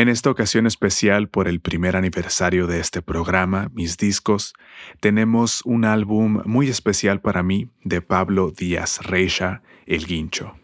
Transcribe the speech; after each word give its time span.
En 0.00 0.08
esta 0.08 0.30
ocasión 0.30 0.66
especial 0.66 1.28
por 1.28 1.46
el 1.46 1.60
primer 1.60 1.94
aniversario 1.94 2.66
de 2.66 2.80
este 2.80 3.02
programa, 3.02 3.70
Mis 3.74 3.98
Discos, 3.98 4.54
tenemos 4.98 5.60
un 5.66 5.84
álbum 5.84 6.40
muy 6.46 6.70
especial 6.70 7.20
para 7.20 7.42
mí 7.42 7.68
de 7.84 8.00
Pablo 8.00 8.50
Díaz 8.50 9.00
Reixa, 9.02 9.60
El 9.84 10.06
Guincho. 10.06 10.56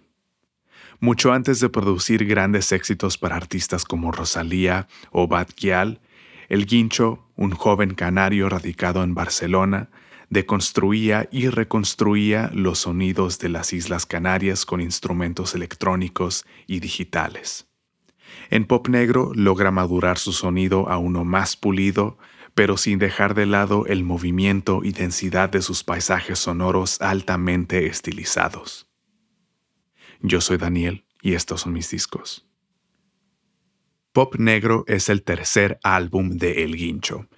Mucho 1.00 1.34
antes 1.34 1.60
de 1.60 1.68
producir 1.68 2.24
grandes 2.24 2.72
éxitos 2.72 3.18
para 3.18 3.36
artistas 3.36 3.84
como 3.84 4.10
Rosalía 4.10 4.88
o 5.10 5.28
Bad 5.28 5.48
Gyal, 5.54 6.00
El 6.48 6.64
Guincho, 6.64 7.28
un 7.37 7.50
joven 7.50 7.94
canario 7.94 8.48
radicado 8.48 9.03
en 9.03 9.14
Barcelona, 9.14 9.90
deconstruía 10.30 11.28
y 11.30 11.48
reconstruía 11.48 12.50
los 12.54 12.78
sonidos 12.78 13.38
de 13.38 13.50
las 13.50 13.74
Islas 13.74 14.06
Canarias 14.06 14.64
con 14.64 14.80
instrumentos 14.80 15.54
electrónicos 15.54 16.46
y 16.66 16.80
digitales. 16.80 17.66
En 18.51 18.65
pop 18.65 18.88
negro 18.88 19.33
logra 19.34 19.70
madurar 19.70 20.19
su 20.19 20.33
sonido 20.33 20.89
a 20.89 20.98
uno 20.98 21.25
más 21.25 21.57
pulido, 21.57 22.19
pero 22.55 22.77
sin 22.77 22.98
dejar 22.98 23.34
de 23.34 23.47
lado 23.47 23.87
el 23.87 24.05
movimiento 24.05 24.80
y 24.83 24.93
densidad 24.93 25.51
de 25.51 25.62
sus 25.62 25.84
paisajes 25.84 26.39
sonoros 26.39 27.01
altamente 27.01 27.87
estilizados. 27.87 28.89
Yo 30.20 30.41
soy 30.41 30.57
Daniel 30.57 31.05
y 31.20 31.34
estos 31.34 31.62
son 31.62 31.73
mis 31.73 31.91
discos. 31.91 32.48
Pop 34.12 34.37
Negro 34.39 34.84
es 34.87 35.11
el 35.11 35.23
tercer 35.23 35.79
álbum 35.83 36.31
de 36.39 36.65
El 36.65 36.77
Guincho, 36.77 37.29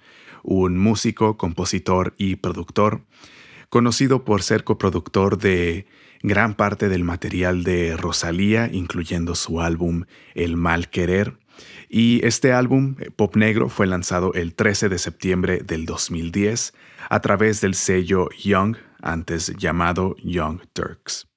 un 0.43 0.77
músico, 0.77 1.35
compositor 1.35 2.13
y 2.17 2.37
productor, 2.37 3.05
conocido 3.67 4.23
por 4.23 4.41
ser 4.41 4.63
coproductor 4.63 5.37
de 5.37 5.85
gran 6.21 6.55
parte 6.55 6.89
del 6.89 7.03
material 7.03 7.63
de 7.63 7.95
Rosalía, 7.97 8.69
incluyendo 8.71 9.35
su 9.35 9.61
álbum 9.61 10.05
El 10.35 10.57
Mal 10.57 10.89
Querer. 10.89 11.37
Y 11.89 12.25
este 12.25 12.53
álbum, 12.53 12.95
eh, 12.99 13.11
Pop 13.11 13.35
Negro, 13.35 13.69
fue 13.69 13.87
lanzado 13.87 14.33
el 14.33 14.53
13 14.53 14.89
de 14.89 14.97
septiembre 14.97 15.59
del 15.59 15.85
2010 15.85 16.73
a 17.09 17.19
través 17.19 17.61
del 17.61 17.75
sello 17.75 18.29
Young, 18.41 18.77
antes 19.01 19.53
llamado 19.57 20.15
Young 20.23 20.61
Turks. 20.73 21.27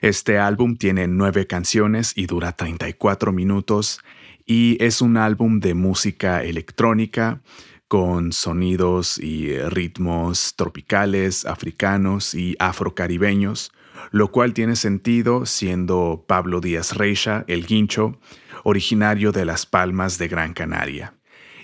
Este 0.00 0.38
álbum 0.38 0.76
tiene 0.76 1.06
nueve 1.06 1.46
canciones 1.46 2.12
y 2.16 2.26
dura 2.26 2.52
34 2.52 3.32
minutos 3.32 4.00
y 4.44 4.82
es 4.82 5.00
un 5.00 5.16
álbum 5.16 5.60
de 5.60 5.74
música 5.74 6.42
electrónica 6.42 7.40
con 7.86 8.32
sonidos 8.32 9.18
y 9.18 9.56
ritmos 9.58 10.54
tropicales, 10.56 11.44
africanos 11.44 12.34
y 12.34 12.56
afrocaribeños, 12.58 13.70
lo 14.10 14.30
cual 14.30 14.54
tiene 14.54 14.76
sentido 14.76 15.46
siendo 15.46 16.24
Pablo 16.26 16.60
Díaz 16.60 16.96
Reixa, 16.96 17.44
el 17.46 17.66
guincho, 17.66 18.18
originario 18.64 19.32
de 19.32 19.44
las 19.44 19.66
Palmas 19.66 20.18
de 20.18 20.28
Gran 20.28 20.54
Canaria. 20.54 21.14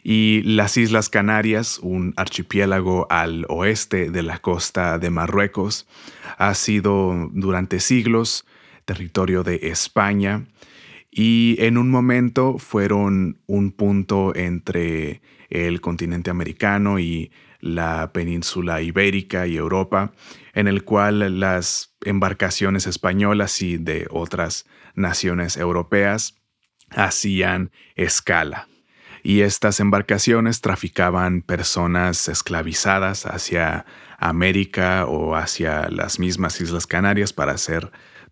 Y 0.03 0.42
las 0.44 0.77
Islas 0.77 1.09
Canarias, 1.09 1.81
un 1.83 2.14
archipiélago 2.16 3.06
al 3.11 3.44
oeste 3.48 4.11
de 4.11 4.22
la 4.22 4.39
costa 4.39 4.98
de 4.98 5.11
Marruecos, 5.11 5.86
ha 6.39 6.55
sido 6.55 7.31
durante 7.33 7.81
siglos 7.81 8.44
territorio 8.89 9.42
de 9.42 9.61
España 9.64 10.47
y 11.11 11.56
en 11.59 11.77
un 11.77 11.91
momento 11.91 12.59
fueron 12.59 13.39
un 13.47 13.70
punto 13.72 14.34
entre 14.34 15.20
el 15.50 15.83
continente 15.83 16.31
americano 16.31 16.98
y 16.98 17.31
la 17.61 18.12
península 18.12 18.83
ibérica 18.83 19.47
y 19.47 19.56
Europa, 19.56 20.12
en 20.55 20.69
el 20.69 20.84
cual 20.84 21.41
las 21.41 21.95
embarcaciones 22.05 22.87
españolas 22.87 23.61
y 23.62 23.77
de 23.77 24.06
otras 24.11 24.67
naciones 24.95 25.56
europeas 25.56 26.37
hacían 26.91 27.70
escala. 27.95 28.69
Y 29.23 29.41
estas 29.41 29.81
embarcaciones 29.81 30.61
traficaban 30.61 31.42
personas 31.42 32.28
esclavizadas 32.28 33.27
hacia 33.27 33.84
América 34.19 35.06
o 35.06 35.34
hacia 35.34 35.88
las 35.91 36.19
mismas 36.19 36.60
Islas 36.60 36.87
Canarias 36.87 37.33
para 37.33 37.53
hacer 37.53 37.91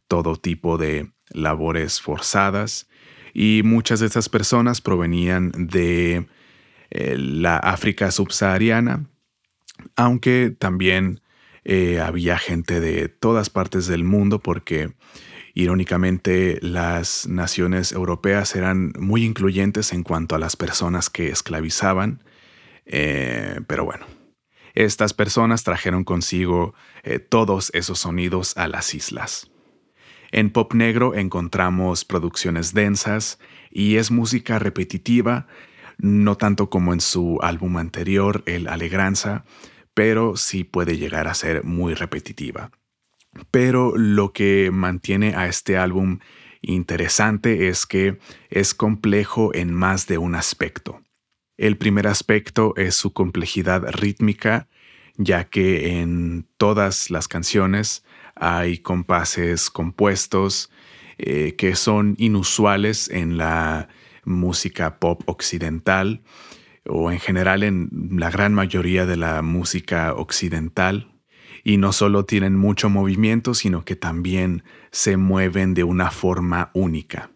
todo 0.08 0.36
tipo 0.36 0.78
de 0.78 1.10
labores 1.30 2.00
forzadas. 2.00 2.88
Y 3.34 3.62
muchas 3.64 4.00
de 4.00 4.06
estas 4.06 4.28
personas 4.28 4.80
provenían 4.80 5.52
de 5.52 6.28
eh, 6.90 7.16
la 7.18 7.56
África 7.58 8.10
subsahariana, 8.10 9.06
aunque 9.96 10.54
también 10.56 11.20
eh, 11.64 12.00
había 12.00 12.38
gente 12.38 12.80
de 12.80 13.08
todas 13.08 13.50
partes 13.50 13.86
del 13.86 14.04
mundo 14.04 14.38
porque 14.38 14.92
irónicamente 15.54 16.58
las 16.60 17.26
naciones 17.26 17.92
europeas 17.92 18.54
eran 18.54 18.92
muy 18.98 19.24
incluyentes 19.24 19.92
en 19.92 20.02
cuanto 20.02 20.34
a 20.34 20.38
las 20.38 20.54
personas 20.54 21.08
que 21.08 21.28
esclavizaban, 21.28 22.22
eh, 22.84 23.60
pero 23.66 23.84
bueno, 23.84 24.06
estas 24.74 25.14
personas 25.14 25.64
trajeron 25.64 26.04
consigo 26.04 26.74
eh, 27.02 27.18
todos 27.18 27.70
esos 27.74 28.00
sonidos 28.00 28.56
a 28.58 28.68
las 28.68 28.94
islas. 28.94 29.50
En 30.30 30.50
pop 30.50 30.74
negro 30.74 31.14
encontramos 31.14 32.04
producciones 32.04 32.74
densas 32.74 33.38
y 33.70 33.96
es 33.96 34.10
música 34.10 34.58
repetitiva, 34.58 35.46
no 35.98 36.36
tanto 36.36 36.70
como 36.70 36.92
en 36.92 37.00
su 37.00 37.38
álbum 37.42 37.76
anterior, 37.78 38.42
El 38.46 38.68
Alegranza, 38.68 39.44
pero 39.94 40.36
sí 40.36 40.64
puede 40.64 40.98
llegar 40.98 41.28
a 41.28 41.34
ser 41.34 41.64
muy 41.64 41.94
repetitiva. 41.94 42.70
Pero 43.50 43.96
lo 43.96 44.32
que 44.32 44.70
mantiene 44.72 45.34
a 45.34 45.46
este 45.46 45.76
álbum 45.76 46.18
interesante 46.62 47.68
es 47.68 47.86
que 47.86 48.18
es 48.50 48.74
complejo 48.74 49.54
en 49.54 49.72
más 49.72 50.06
de 50.06 50.18
un 50.18 50.34
aspecto. 50.34 51.02
El 51.56 51.76
primer 51.78 52.06
aspecto 52.06 52.74
es 52.76 52.94
su 52.94 53.12
complejidad 53.12 53.90
rítmica, 53.92 54.68
ya 55.16 55.44
que 55.44 56.00
en 56.00 56.46
todas 56.58 57.10
las 57.10 57.28
canciones 57.28 58.04
hay 58.34 58.78
compases 58.78 59.70
compuestos 59.70 60.70
eh, 61.16 61.54
que 61.56 61.74
son 61.74 62.14
inusuales 62.18 63.08
en 63.08 63.38
la 63.38 63.88
música 64.26 64.98
pop 64.98 65.22
occidental 65.26 66.22
o 66.84 67.10
en 67.10 67.18
general 67.18 67.62
en 67.62 67.88
la 68.12 68.30
gran 68.30 68.54
mayoría 68.54 69.06
de 69.06 69.16
la 69.16 69.42
música 69.42 70.14
occidental. 70.14 71.12
Y 71.64 71.78
no 71.78 71.92
solo 71.92 72.24
tienen 72.24 72.56
mucho 72.56 72.88
movimiento, 72.90 73.54
sino 73.54 73.84
que 73.84 73.96
también 73.96 74.62
se 74.92 75.16
mueven 75.16 75.74
de 75.74 75.82
una 75.82 76.10
forma 76.10 76.70
única. 76.74 77.30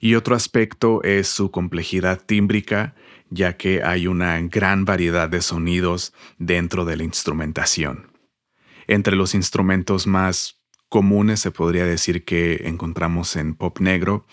Y 0.00 0.14
otro 0.16 0.34
aspecto 0.34 1.02
es 1.02 1.28
su 1.28 1.50
complejidad 1.50 2.20
tímbrica, 2.24 2.94
ya 3.30 3.56
que 3.56 3.82
hay 3.82 4.06
una 4.06 4.38
gran 4.40 4.84
variedad 4.84 5.28
de 5.28 5.40
sonidos 5.40 6.12
dentro 6.38 6.84
de 6.84 6.96
la 6.96 7.04
instrumentación. 7.04 8.10
Entre 8.86 9.14
los 9.14 9.34
instrumentos 9.34 10.06
más 10.06 10.60
comunes 10.88 11.40
se 11.40 11.50
podría 11.50 11.86
decir 11.86 12.24
que 12.24 12.62
encontramos 12.64 13.36
en 13.36 13.54
pop 13.54 13.78
negro 13.78 14.26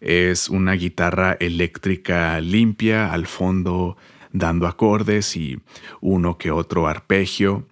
es 0.00 0.48
una 0.48 0.72
guitarra 0.74 1.36
eléctrica 1.40 2.40
limpia 2.40 3.12
al 3.12 3.26
fondo 3.26 3.96
dando 4.32 4.66
acordes 4.66 5.36
y 5.36 5.58
uno 6.00 6.38
que 6.38 6.50
otro 6.50 6.86
arpegio. 6.86 7.66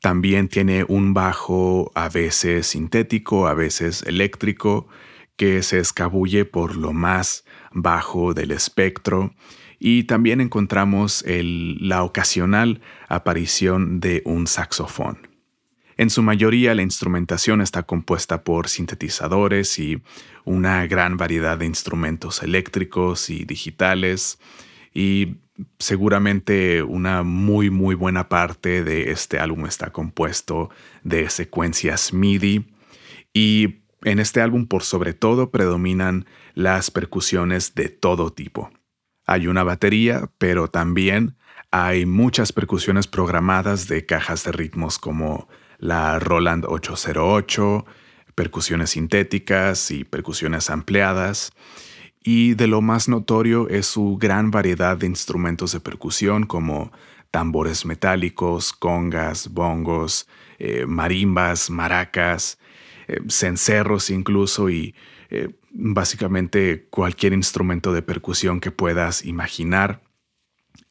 También 0.00 0.48
tiene 0.48 0.84
un 0.88 1.14
bajo 1.14 1.90
a 1.94 2.08
veces 2.08 2.68
sintético, 2.68 3.46
a 3.46 3.54
veces 3.54 4.02
eléctrico, 4.02 4.88
que 5.36 5.62
se 5.62 5.78
escabulle 5.78 6.44
por 6.44 6.76
lo 6.76 6.92
más 6.92 7.44
bajo 7.72 8.32
del 8.32 8.52
espectro. 8.52 9.34
Y 9.78 10.04
también 10.04 10.40
encontramos 10.40 11.24
la 11.26 12.02
ocasional 12.02 12.80
aparición 13.08 14.00
de 14.00 14.22
un 14.24 14.46
saxofón. 14.46 15.35
En 15.96 16.10
su 16.10 16.22
mayoría 16.22 16.74
la 16.74 16.82
instrumentación 16.82 17.62
está 17.62 17.84
compuesta 17.84 18.44
por 18.44 18.68
sintetizadores 18.68 19.78
y 19.78 20.02
una 20.44 20.86
gran 20.86 21.16
variedad 21.16 21.56
de 21.56 21.66
instrumentos 21.66 22.42
eléctricos 22.42 23.30
y 23.30 23.44
digitales 23.44 24.38
y 24.92 25.36
seguramente 25.78 26.82
una 26.82 27.22
muy 27.22 27.70
muy 27.70 27.94
buena 27.94 28.28
parte 28.28 28.84
de 28.84 29.10
este 29.10 29.38
álbum 29.38 29.64
está 29.64 29.90
compuesto 29.90 30.68
de 31.02 31.30
secuencias 31.30 32.12
MIDI 32.12 32.66
y 33.32 33.76
en 34.04 34.18
este 34.18 34.42
álbum 34.42 34.66
por 34.66 34.82
sobre 34.82 35.14
todo 35.14 35.50
predominan 35.50 36.26
las 36.54 36.90
percusiones 36.90 37.74
de 37.74 37.88
todo 37.88 38.32
tipo. 38.32 38.70
Hay 39.26 39.46
una 39.48 39.64
batería, 39.64 40.30
pero 40.38 40.68
también 40.68 41.36
hay 41.70 42.06
muchas 42.06 42.52
percusiones 42.52 43.06
programadas 43.08 43.88
de 43.88 44.06
cajas 44.06 44.44
de 44.44 44.52
ritmos 44.52 44.98
como 44.98 45.48
la 45.78 46.18
Roland 46.18 46.64
808, 46.66 47.84
percusiones 48.34 48.90
sintéticas 48.90 49.90
y 49.90 50.04
percusiones 50.04 50.70
ampliadas. 50.70 51.52
Y 52.22 52.54
de 52.54 52.66
lo 52.66 52.82
más 52.82 53.08
notorio 53.08 53.68
es 53.68 53.86
su 53.86 54.16
gran 54.18 54.50
variedad 54.50 54.96
de 54.96 55.06
instrumentos 55.06 55.72
de 55.72 55.80
percusión 55.80 56.44
como 56.44 56.90
tambores 57.30 57.84
metálicos, 57.84 58.72
congas, 58.72 59.52
bongos, 59.52 60.28
eh, 60.58 60.86
marimbas, 60.86 61.70
maracas, 61.70 62.58
eh, 63.08 63.20
cencerros 63.28 64.10
incluso 64.10 64.70
y 64.70 64.94
eh, 65.30 65.50
básicamente 65.70 66.86
cualquier 66.90 67.32
instrumento 67.32 67.92
de 67.92 68.02
percusión 68.02 68.60
que 68.60 68.70
puedas 68.70 69.24
imaginar 69.24 70.00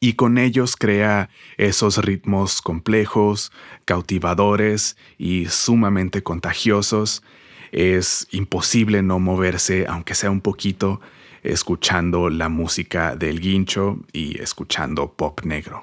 y 0.06 0.12
con 0.12 0.38
ellos 0.38 0.76
crea 0.76 1.30
esos 1.56 1.98
ritmos 1.98 2.62
complejos, 2.62 3.50
cautivadores 3.84 4.96
y 5.18 5.46
sumamente 5.46 6.22
contagiosos. 6.22 7.24
Es 7.72 8.28
imposible 8.30 9.02
no 9.02 9.18
moverse, 9.18 9.84
aunque 9.88 10.14
sea 10.14 10.30
un 10.30 10.42
poquito, 10.42 11.00
escuchando 11.42 12.30
la 12.30 12.48
música 12.48 13.16
del 13.16 13.40
guincho 13.40 13.98
y 14.12 14.40
escuchando 14.40 15.12
pop 15.12 15.40
negro. 15.42 15.82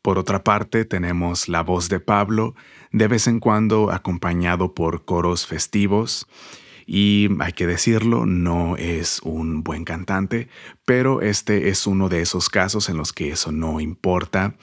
Por 0.00 0.16
otra 0.16 0.42
parte, 0.42 0.86
tenemos 0.86 1.46
la 1.46 1.62
voz 1.62 1.90
de 1.90 2.00
Pablo, 2.00 2.54
de 2.92 3.08
vez 3.08 3.26
en 3.26 3.40
cuando 3.40 3.90
acompañado 3.90 4.72
por 4.72 5.04
coros 5.04 5.46
festivos, 5.46 6.26
y 6.92 7.28
hay 7.38 7.52
que 7.52 7.68
decirlo, 7.68 8.26
no 8.26 8.76
es 8.76 9.20
un 9.22 9.62
buen 9.62 9.84
cantante, 9.84 10.48
pero 10.84 11.22
este 11.22 11.68
es 11.68 11.86
uno 11.86 12.08
de 12.08 12.20
esos 12.20 12.48
casos 12.48 12.88
en 12.88 12.96
los 12.96 13.12
que 13.12 13.30
eso 13.30 13.52
no 13.52 13.78
importa, 13.78 14.56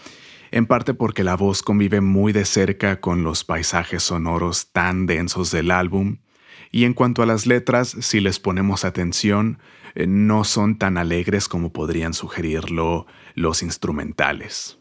en 0.52 0.66
parte 0.66 0.94
porque 0.94 1.24
la 1.24 1.38
voz 1.38 1.64
convive 1.64 2.02
muy 2.02 2.34
de 2.34 2.44
cerca 2.44 3.00
con 3.00 3.24
los 3.24 3.46
paisajes 3.46 4.04
sonoros 4.04 4.74
tan 4.74 5.06
densos 5.06 5.52
del 5.52 5.72
álbum, 5.72 6.18
y 6.70 6.84
en 6.84 6.94
cuanto 6.94 7.24
a 7.24 7.26
las 7.26 7.46
letras, 7.46 7.96
si 8.02 8.20
les 8.20 8.42
ponemos 8.42 8.84
atención, 8.84 9.60
eh, 9.96 10.06
no 10.06 10.44
son 10.44 10.78
tan 10.78 10.98
alegres 10.98 11.48
como 11.48 11.72
podrían 11.72 12.14
sugerirlo 12.14 13.08
los 13.36 13.64
instrumentales. 13.64 14.78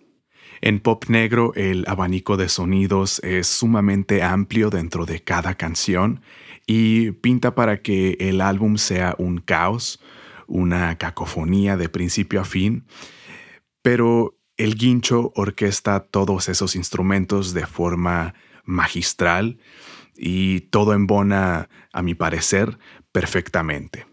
En 0.62 0.80
pop 0.80 1.04
negro 1.06 1.52
el 1.54 1.84
abanico 1.86 2.36
de 2.36 2.48
sonidos 2.48 3.20
es 3.22 3.46
sumamente 3.46 4.24
amplio 4.24 4.68
dentro 4.70 5.06
de 5.06 5.22
cada 5.22 5.54
canción 5.54 6.22
y 6.66 7.12
pinta 7.12 7.54
para 7.54 7.80
que 7.80 8.16
el 8.20 8.40
álbum 8.40 8.76
sea 8.76 9.14
un 9.18 9.38
caos, 9.38 10.00
una 10.46 10.98
cacofonía 10.98 11.76
de 11.76 11.88
principio 11.88 12.40
a 12.40 12.44
fin, 12.44 12.84
pero 13.82 14.36
el 14.56 14.74
guincho 14.74 15.32
orquesta 15.34 16.00
todos 16.00 16.48
esos 16.48 16.76
instrumentos 16.76 17.54
de 17.54 17.66
forma 17.66 18.34
magistral 18.64 19.58
y 20.16 20.60
todo 20.60 20.92
embona, 20.92 21.68
a 21.92 22.02
mi 22.02 22.14
parecer, 22.14 22.78
perfectamente. 23.12 24.06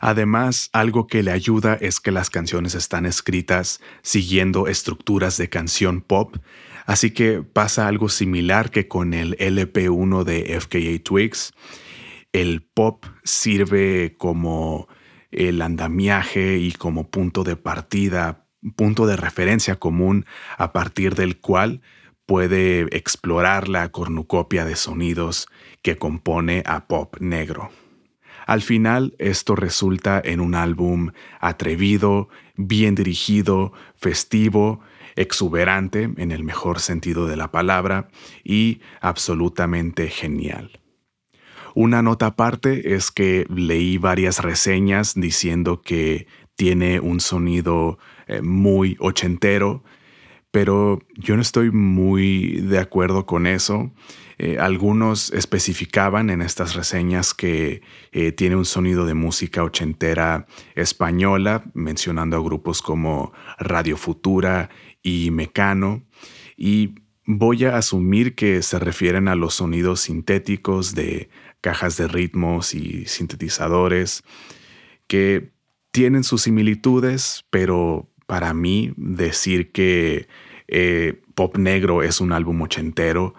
Además, 0.00 0.68
algo 0.72 1.06
que 1.06 1.22
le 1.22 1.30
ayuda 1.30 1.74
es 1.80 2.00
que 2.00 2.12
las 2.12 2.30
canciones 2.30 2.74
están 2.74 3.06
escritas 3.06 3.80
siguiendo 4.02 4.68
estructuras 4.68 5.36
de 5.38 5.48
canción 5.48 6.00
pop, 6.00 6.36
así 6.88 7.10
que 7.10 7.42
pasa 7.42 7.86
algo 7.86 8.08
similar 8.08 8.70
que 8.70 8.88
con 8.88 9.12
el 9.12 9.36
LP1 9.36 10.24
de 10.24 10.58
FKA 10.58 11.04
Twigs. 11.04 11.52
El 12.32 12.62
pop 12.62 13.04
sirve 13.24 14.16
como 14.16 14.88
el 15.30 15.60
andamiaje 15.60 16.56
y 16.56 16.72
como 16.72 17.10
punto 17.10 17.44
de 17.44 17.56
partida, 17.56 18.46
punto 18.74 19.06
de 19.06 19.16
referencia 19.16 19.76
común 19.76 20.24
a 20.56 20.72
partir 20.72 21.14
del 21.14 21.38
cual 21.38 21.82
puede 22.24 22.86
explorar 22.96 23.68
la 23.68 23.90
cornucopia 23.90 24.64
de 24.64 24.74
sonidos 24.74 25.46
que 25.82 25.98
compone 25.98 26.62
a 26.64 26.86
pop 26.86 27.16
negro. 27.20 27.70
Al 28.46 28.62
final, 28.62 29.14
esto 29.18 29.54
resulta 29.54 30.22
en 30.24 30.40
un 30.40 30.54
álbum 30.54 31.10
atrevido, 31.38 32.30
bien 32.56 32.94
dirigido, 32.94 33.74
festivo, 33.94 34.80
exuberante 35.18 36.10
en 36.16 36.30
el 36.30 36.44
mejor 36.44 36.78
sentido 36.80 37.26
de 37.26 37.36
la 37.36 37.50
palabra 37.50 38.08
y 38.44 38.80
absolutamente 39.00 40.08
genial. 40.08 40.80
Una 41.74 42.02
nota 42.02 42.26
aparte 42.26 42.94
es 42.94 43.10
que 43.10 43.46
leí 43.48 43.98
varias 43.98 44.42
reseñas 44.42 45.14
diciendo 45.14 45.82
que 45.82 46.26
tiene 46.56 46.98
un 47.00 47.20
sonido 47.20 47.98
eh, 48.26 48.42
muy 48.42 48.96
ochentero, 49.00 49.84
pero 50.50 51.00
yo 51.14 51.36
no 51.36 51.42
estoy 51.42 51.70
muy 51.70 52.60
de 52.62 52.78
acuerdo 52.78 53.26
con 53.26 53.46
eso. 53.46 53.92
Eh, 54.38 54.56
algunos 54.58 55.32
especificaban 55.32 56.30
en 56.30 56.42
estas 56.42 56.74
reseñas 56.74 57.34
que 57.34 57.82
eh, 58.12 58.30
tiene 58.30 58.54
un 58.54 58.64
sonido 58.64 59.04
de 59.04 59.14
música 59.14 59.64
ochentera 59.64 60.46
española, 60.76 61.64
mencionando 61.74 62.36
a 62.36 62.40
grupos 62.40 62.80
como 62.80 63.32
Radio 63.58 63.96
Futura 63.96 64.70
y 65.08 65.30
Mecano. 65.30 66.02
Y 66.56 66.94
voy 67.24 67.64
a 67.64 67.76
asumir 67.76 68.34
que 68.34 68.62
se 68.62 68.78
refieren 68.78 69.28
a 69.28 69.34
los 69.34 69.54
sonidos 69.54 70.00
sintéticos 70.00 70.94
de 70.94 71.28
cajas 71.60 71.96
de 71.96 72.08
ritmos 72.08 72.74
y 72.74 73.06
sintetizadores 73.06 74.22
que 75.06 75.50
tienen 75.90 76.24
sus 76.24 76.42
similitudes, 76.42 77.44
pero 77.50 78.08
para 78.26 78.54
mí 78.54 78.92
decir 78.96 79.72
que 79.72 80.28
eh, 80.68 81.20
Pop 81.34 81.56
Negro 81.56 82.02
es 82.02 82.20
un 82.20 82.32
álbum 82.32 82.60
ochentero 82.62 83.34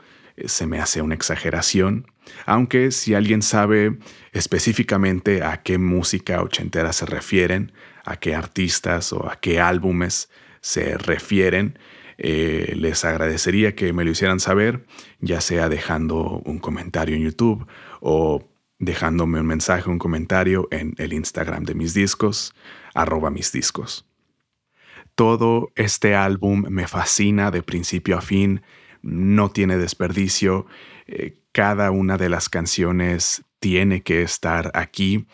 se 0.46 0.68
me 0.68 0.80
hace 0.80 1.02
una 1.02 1.16
exageración, 1.16 2.08
aunque 2.46 2.92
si 2.92 3.14
alguien 3.14 3.42
sabe 3.42 3.98
específicamente 4.32 5.44
a 5.44 5.62
qué 5.62 5.78
música 5.78 6.42
ochentera 6.42 6.94
se 6.94 7.06
refieren, 7.06 7.72
a 8.06 8.18
qué 8.18 8.36
artistas 8.36 9.12
o 9.14 9.30
a 9.30 9.36
qué 9.40 9.60
álbumes 9.60 10.30
se 10.62 10.98
refieren, 10.98 11.80
eh, 12.18 12.74
les 12.76 13.06
agradecería 13.06 13.76
que 13.76 13.94
me 13.94 14.04
lo 14.04 14.12
hicieran 14.12 14.40
saber, 14.40 14.86
ya 15.20 15.42
sea 15.42 15.70
dejando 15.70 16.42
un 16.46 16.60
comentario 16.60 17.16
en 17.16 17.24
YouTube 17.24 17.66
o 18.02 18.50
dejándome 18.78 19.40
un 19.40 19.48
mensaje, 19.48 19.90
un 19.90 20.00
comentario 20.00 20.68
en 20.72 20.96
el 20.98 21.14
Instagram 21.14 21.64
de 21.64 21.76
mis 21.76 21.94
discos, 21.94 22.54
arroba 22.94 23.30
mis 23.30 23.52
discos. 23.52 24.06
Todo 25.16 25.72
este 25.76 26.16
álbum 26.16 26.64
me 26.70 26.88
fascina 26.88 27.52
de 27.52 27.62
principio 27.62 28.18
a 28.18 28.22
fin, 28.22 28.62
no 29.02 29.50
tiene 29.52 29.78
desperdicio. 29.78 30.66
Eh, 31.08 31.42
cada 31.52 31.92
una 31.92 32.18
de 32.18 32.30
las 32.30 32.48
canciones 32.48 33.44
tiene 33.60 34.02
que 34.02 34.22
estar 34.22 34.72
aquí 34.74 35.26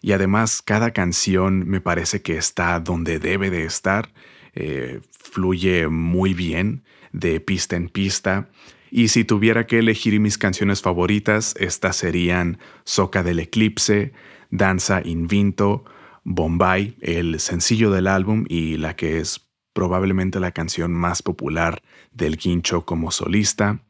y 0.00 0.12
además 0.12 0.62
cada 0.62 0.92
canción 0.92 1.68
me 1.68 1.80
parece 1.80 2.22
que 2.22 2.36
está 2.36 2.78
donde 2.80 3.18
debe 3.18 3.50
de 3.50 3.64
estar. 3.64 4.12
Eh, 4.54 5.00
fluye 5.10 5.88
muy 5.88 6.34
bien 6.34 6.82
de 7.12 7.40
pista 7.40 7.76
en 7.76 7.88
pista. 7.88 8.48
Y 8.90 9.08
si 9.08 9.24
tuviera 9.24 9.66
que 9.66 9.78
elegir 9.78 10.18
mis 10.20 10.38
canciones 10.38 10.80
favoritas, 10.80 11.54
estas 11.58 11.96
serían 11.96 12.58
Soca 12.84 13.22
del 13.22 13.40
Eclipse, 13.40 14.12
Danza 14.50 15.02
Invinto, 15.04 15.84
Bombay, 16.24 16.96
el 17.00 17.40
sencillo 17.40 17.90
del 17.90 18.06
álbum 18.06 18.44
y 18.48 18.76
la 18.76 18.96
que 18.96 19.18
es 19.18 19.48
probablemente 19.72 20.40
la 20.40 20.52
canción 20.52 20.92
más 20.92 21.22
popular 21.22 21.82
del 22.12 22.36
Quincho 22.36 22.84
como 22.84 23.10
solista, 23.10 23.82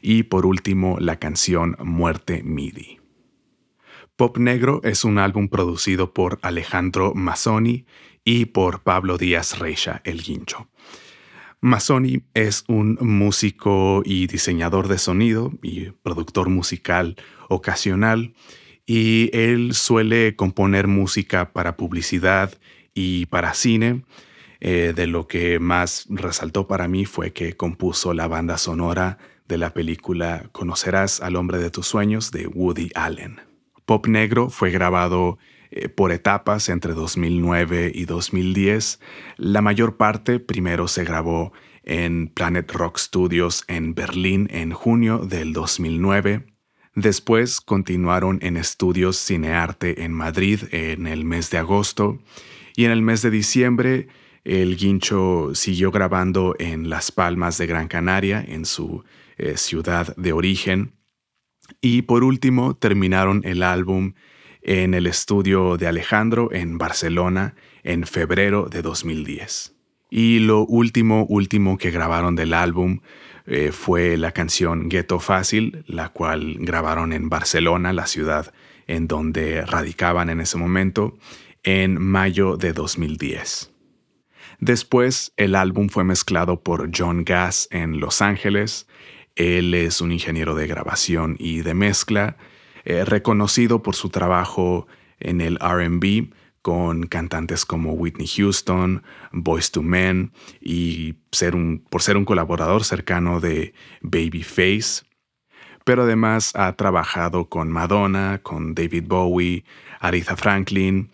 y 0.00 0.24
por 0.24 0.46
último 0.46 0.96
la 1.00 1.18
canción 1.18 1.76
Muerte 1.80 2.42
MIDI. 2.42 3.00
Pop 4.16 4.38
Negro 4.38 4.80
es 4.84 5.04
un 5.04 5.18
álbum 5.18 5.48
producido 5.48 6.14
por 6.14 6.38
Alejandro 6.42 7.14
Mazzoni 7.14 7.84
y 8.24 8.46
por 8.46 8.82
Pablo 8.82 9.18
Díaz 9.18 9.58
Reixa, 9.58 10.00
el 10.04 10.22
Guincho. 10.22 10.68
Mazzoni 11.60 12.22
es 12.34 12.64
un 12.68 12.98
músico 13.00 14.02
y 14.04 14.26
diseñador 14.26 14.88
de 14.88 14.98
sonido 14.98 15.52
y 15.62 15.90
productor 16.02 16.48
musical 16.48 17.16
ocasional, 17.48 18.34
y 18.86 19.30
él 19.32 19.72
suele 19.72 20.36
componer 20.36 20.88
música 20.88 21.52
para 21.52 21.76
publicidad 21.76 22.52
y 22.92 23.26
para 23.26 23.54
cine, 23.54 24.04
eh, 24.60 24.92
de 24.94 25.06
lo 25.06 25.26
que 25.26 25.58
más 25.58 26.06
resaltó 26.10 26.66
para 26.66 26.86
mí 26.86 27.06
fue 27.06 27.32
que 27.32 27.56
compuso 27.56 28.14
la 28.14 28.28
banda 28.28 28.58
sonora 28.58 29.18
de 29.48 29.58
la 29.58 29.74
película 29.74 30.48
Conocerás 30.52 31.20
al 31.20 31.36
hombre 31.36 31.58
de 31.58 31.70
tus 31.70 31.86
sueños 31.86 32.30
de 32.30 32.46
Woody 32.46 32.90
Allen. 32.94 33.40
Pop 33.84 34.06
Negro 34.06 34.48
fue 34.48 34.70
grabado 34.70 35.38
eh, 35.76 35.88
por 35.88 36.12
etapas 36.12 36.68
entre 36.68 36.94
2009 36.94 37.90
y 37.92 38.04
2010. 38.04 39.00
La 39.36 39.60
mayor 39.60 39.96
parte 39.96 40.38
primero 40.38 40.86
se 40.86 41.02
grabó 41.02 41.52
en 41.82 42.28
Planet 42.28 42.70
Rock 42.70 42.98
Studios 42.98 43.64
en 43.66 43.92
Berlín 43.96 44.46
en 44.52 44.70
junio 44.70 45.18
del 45.18 45.52
2009. 45.52 46.46
Después 46.94 47.60
continuaron 47.60 48.38
en 48.40 48.56
estudios 48.56 49.18
Cinearte 49.18 50.04
en 50.04 50.12
Madrid 50.12 50.60
en 50.70 51.08
el 51.08 51.24
mes 51.24 51.50
de 51.50 51.58
agosto 51.58 52.20
y 52.76 52.84
en 52.84 52.92
el 52.92 53.02
mes 53.02 53.22
de 53.22 53.32
diciembre 53.32 54.06
el 54.44 54.76
guincho 54.76 55.56
siguió 55.56 55.90
grabando 55.90 56.54
en 56.60 56.88
Las 56.88 57.10
Palmas 57.10 57.58
de 57.58 57.66
Gran 57.66 57.88
Canaria, 57.88 58.44
en 58.46 58.64
su 58.64 59.02
eh, 59.38 59.56
ciudad 59.56 60.14
de 60.16 60.32
origen. 60.32 60.92
Y 61.80 62.02
por 62.02 62.22
último, 62.22 62.76
terminaron 62.76 63.40
el 63.44 63.64
álbum 63.64 64.12
en 64.64 64.94
el 64.94 65.06
estudio 65.06 65.76
de 65.76 65.86
Alejandro 65.86 66.50
en 66.52 66.78
Barcelona 66.78 67.54
en 67.84 68.06
febrero 68.06 68.68
de 68.68 68.82
2010. 68.82 69.74
Y 70.10 70.40
lo 70.40 70.64
último, 70.64 71.26
último 71.28 71.78
que 71.78 71.90
grabaron 71.90 72.34
del 72.34 72.54
álbum 72.54 73.00
eh, 73.46 73.72
fue 73.72 74.16
la 74.16 74.32
canción 74.32 74.88
Ghetto 74.88 75.20
Fácil, 75.20 75.84
la 75.86 76.08
cual 76.08 76.56
grabaron 76.60 77.12
en 77.12 77.28
Barcelona, 77.28 77.92
la 77.92 78.06
ciudad 78.06 78.52
en 78.86 79.06
donde 79.06 79.62
radicaban 79.62 80.30
en 80.30 80.40
ese 80.40 80.56
momento, 80.56 81.18
en 81.62 82.00
mayo 82.00 82.56
de 82.56 82.72
2010. 82.72 83.70
Después, 84.60 85.32
el 85.36 85.56
álbum 85.56 85.88
fue 85.88 86.04
mezclado 86.04 86.62
por 86.62 86.90
John 86.96 87.24
Gass 87.24 87.68
en 87.70 88.00
Los 88.00 88.22
Ángeles. 88.22 88.86
Él 89.36 89.74
es 89.74 90.00
un 90.00 90.12
ingeniero 90.12 90.54
de 90.54 90.66
grabación 90.66 91.36
y 91.38 91.62
de 91.62 91.74
mezcla, 91.74 92.36
eh, 92.84 93.04
reconocido 93.04 93.82
por 93.82 93.94
su 93.94 94.10
trabajo 94.10 94.86
en 95.18 95.40
el 95.40 95.58
RB 95.58 96.30
con 96.64 97.06
cantantes 97.08 97.66
como 97.66 97.92
Whitney 97.92 98.26
Houston, 98.26 99.02
Boys 99.32 99.70
to 99.70 99.82
Men 99.82 100.32
y 100.62 101.16
ser 101.30 101.54
un, 101.54 101.84
por 101.90 102.00
ser 102.00 102.16
un 102.16 102.24
colaborador 102.24 102.84
cercano 102.84 103.38
de 103.38 103.74
Babyface. 104.00 105.04
Pero 105.84 106.04
además 106.04 106.52
ha 106.54 106.72
trabajado 106.72 107.50
con 107.50 107.70
Madonna, 107.70 108.40
con 108.42 108.74
David 108.74 109.04
Bowie, 109.06 109.64
Aretha 110.00 110.36
Franklin, 110.36 111.10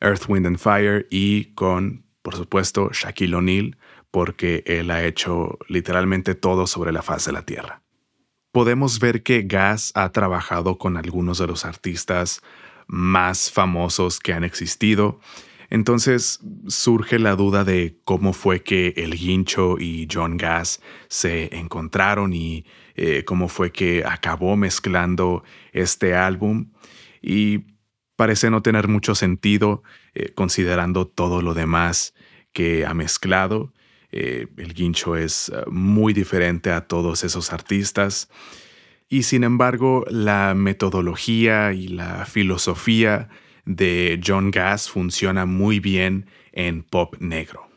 Earth, 0.00 0.28
Wind 0.28 0.46
and 0.46 0.58
Fire 0.58 1.08
y 1.10 1.46
con, 1.54 2.04
por 2.22 2.36
supuesto, 2.36 2.90
Shaquille 2.92 3.34
O'Neal, 3.34 3.76
porque 4.12 4.62
él 4.66 4.92
ha 4.92 5.04
hecho 5.04 5.58
literalmente 5.66 6.36
todo 6.36 6.68
sobre 6.68 6.92
la 6.92 7.02
faz 7.02 7.24
de 7.24 7.32
la 7.32 7.44
Tierra. 7.44 7.81
Podemos 8.52 9.00
ver 9.00 9.22
que 9.22 9.42
Gas 9.42 9.92
ha 9.94 10.12
trabajado 10.12 10.76
con 10.76 10.98
algunos 10.98 11.38
de 11.38 11.46
los 11.46 11.64
artistas 11.64 12.42
más 12.86 13.50
famosos 13.50 14.20
que 14.20 14.34
han 14.34 14.44
existido. 14.44 15.18
Entonces 15.70 16.40
surge 16.68 17.18
la 17.18 17.34
duda 17.34 17.64
de 17.64 17.96
cómo 18.04 18.34
fue 18.34 18.62
que 18.62 18.92
el 18.98 19.16
Guincho 19.16 19.78
y 19.78 20.06
John 20.12 20.36
Gas 20.36 20.82
se 21.08 21.56
encontraron 21.56 22.34
y 22.34 22.66
eh, 22.94 23.24
cómo 23.24 23.48
fue 23.48 23.72
que 23.72 24.04
acabó 24.04 24.54
mezclando 24.54 25.44
este 25.72 26.14
álbum. 26.14 26.72
Y 27.22 27.64
parece 28.16 28.50
no 28.50 28.60
tener 28.60 28.86
mucho 28.86 29.14
sentido 29.14 29.82
eh, 30.12 30.32
considerando 30.34 31.06
todo 31.06 31.40
lo 31.40 31.54
demás 31.54 32.12
que 32.52 32.84
ha 32.84 32.92
mezclado. 32.92 33.72
Eh, 34.12 34.46
el 34.58 34.74
Guincho 34.74 35.16
es 35.16 35.48
eh, 35.48 35.62
muy 35.70 36.12
diferente 36.12 36.70
a 36.70 36.82
todos 36.82 37.24
esos 37.24 37.52
artistas. 37.52 38.28
Y 39.08 39.24
sin 39.24 39.44
embargo, 39.44 40.04
la 40.08 40.54
metodología 40.54 41.72
y 41.72 41.88
la 41.88 42.24
filosofía 42.26 43.28
de 43.64 44.20
John 44.24 44.50
Gass 44.50 44.90
funciona 44.90 45.46
muy 45.46 45.80
bien 45.80 46.26
en 46.52 46.82
pop 46.82 47.16
negro. 47.18 47.68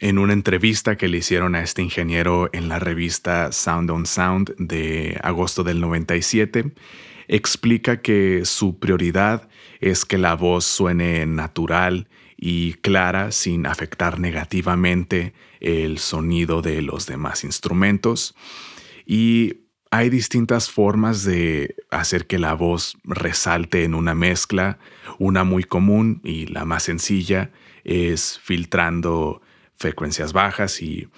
En 0.00 0.18
una 0.18 0.32
entrevista 0.32 0.96
que 0.96 1.08
le 1.08 1.18
hicieron 1.18 1.54
a 1.54 1.62
este 1.62 1.82
ingeniero 1.82 2.50
en 2.52 2.68
la 2.68 2.78
revista 2.78 3.52
Sound 3.52 3.90
on 3.90 4.06
Sound 4.06 4.54
de 4.58 5.18
agosto 5.22 5.62
del 5.62 5.80
97, 5.80 6.72
explica 7.28 8.02
que 8.02 8.44
su 8.44 8.78
prioridad 8.78 9.48
es 9.80 10.04
que 10.04 10.18
la 10.18 10.34
voz 10.34 10.64
suene 10.64 11.26
natural 11.26 12.08
y 12.36 12.74
clara 12.74 13.32
sin 13.32 13.66
afectar 13.66 14.18
negativamente 14.18 15.34
el 15.60 15.98
sonido 15.98 16.62
de 16.62 16.82
los 16.82 17.06
demás 17.06 17.44
instrumentos. 17.44 18.34
Y 19.06 19.64
hay 19.90 20.10
distintas 20.10 20.70
formas 20.70 21.24
de 21.24 21.76
hacer 21.90 22.26
que 22.26 22.38
la 22.38 22.54
voz 22.54 22.96
resalte 23.04 23.84
en 23.84 23.94
una 23.94 24.14
mezcla. 24.14 24.78
Una 25.18 25.44
muy 25.44 25.62
común 25.62 26.20
y 26.24 26.46
la 26.46 26.64
más 26.64 26.82
sencilla 26.82 27.52
es 27.84 28.40
filtrando 28.42 29.40
frecuencias 29.76 30.32
bajas 30.32 30.82
y 30.82 31.08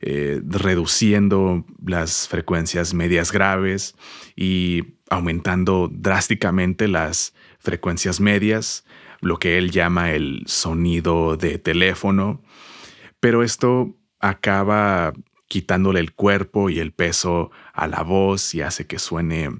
eh, 0.00 0.40
reduciendo 0.46 1.64
las 1.84 2.28
frecuencias 2.28 2.94
medias 2.94 3.32
graves 3.32 3.96
y 4.36 4.82
aumentando 5.10 5.90
drásticamente 5.90 6.86
las 6.86 7.34
frecuencias 7.58 8.20
medias, 8.20 8.84
lo 9.20 9.38
que 9.38 9.58
él 9.58 9.70
llama 9.70 10.12
el 10.12 10.42
sonido 10.46 11.36
de 11.36 11.58
teléfono, 11.58 12.42
pero 13.20 13.42
esto 13.42 13.96
acaba 14.20 15.12
quitándole 15.48 16.00
el 16.00 16.12
cuerpo 16.12 16.70
y 16.70 16.78
el 16.78 16.92
peso 16.92 17.50
a 17.72 17.86
la 17.88 18.02
voz 18.02 18.54
y 18.54 18.60
hace 18.60 18.86
que 18.86 18.98
suene 18.98 19.50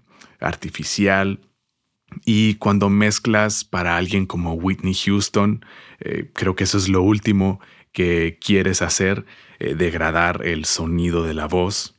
artificial. 0.41 1.41
Y 2.25 2.55
cuando 2.55 2.89
mezclas 2.89 3.65
para 3.65 3.97
alguien 3.97 4.27
como 4.27 4.55
Whitney 4.55 4.95
Houston, 4.95 5.65
eh, 6.01 6.31
creo 6.33 6.55
que 6.55 6.65
eso 6.65 6.79
es 6.79 6.89
lo 6.89 7.03
último 7.03 7.61
que 7.93 8.39
quieres 8.41 8.83
hacer, 8.83 9.25
eh, 9.59 9.75
degradar 9.75 10.47
el 10.47 10.65
sonido 10.65 11.25
de 11.25 11.35
la 11.35 11.47
voz. 11.47 11.98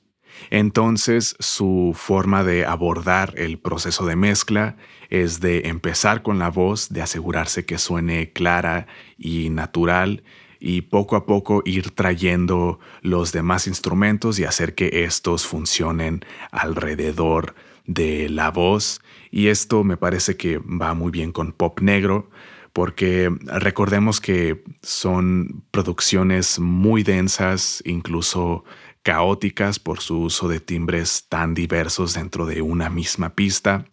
Entonces 0.50 1.36
su 1.40 1.94
forma 1.96 2.44
de 2.44 2.66
abordar 2.66 3.34
el 3.38 3.60
proceso 3.60 4.06
de 4.06 4.16
mezcla 4.16 4.78
es 5.10 5.40
de 5.40 5.68
empezar 5.68 6.22
con 6.22 6.40
la 6.40 6.50
voz, 6.50 6.90
de 6.90 7.02
asegurarse 7.02 7.66
que 7.66 7.78
suene 7.78 8.32
clara 8.32 8.88
y 9.18 9.50
natural 9.50 10.24
y 10.60 10.82
poco 10.82 11.16
a 11.16 11.26
poco 11.26 11.62
ir 11.66 11.92
trayendo 11.92 12.80
los 13.02 13.32
demás 13.32 13.68
instrumentos 13.68 14.40
y 14.40 14.44
hacer 14.44 14.76
que 14.76 15.06
estos 15.06 15.48
funcionen 15.48 16.26
alrededor 16.52 17.56
de 17.86 18.30
la 18.30 18.52
voz. 18.52 19.02
Y 19.32 19.48
esto 19.48 19.84
me 19.84 19.98
parece 19.98 20.36
que 20.36 20.58
va 20.58 20.94
muy 20.94 21.12
bien 21.12 21.32
con 21.32 21.54
pop 21.54 21.80
negro 21.80 22.30
porque 22.74 23.32
recordemos 23.46 24.22
que 24.22 24.64
son 24.82 25.64
producciones 25.72 26.60
muy 26.60 27.04
densas, 27.04 27.82
incluso 27.86 28.64
caóticas 29.10 29.80
por 29.80 30.02
su 30.02 30.20
uso 30.20 30.48
de 30.48 30.60
timbres 30.60 31.26
tan 31.30 31.56
diversos 31.56 32.14
dentro 32.14 32.46
de 32.46 32.62
una 32.62 32.92
misma 32.92 33.34
pista. 33.34 33.86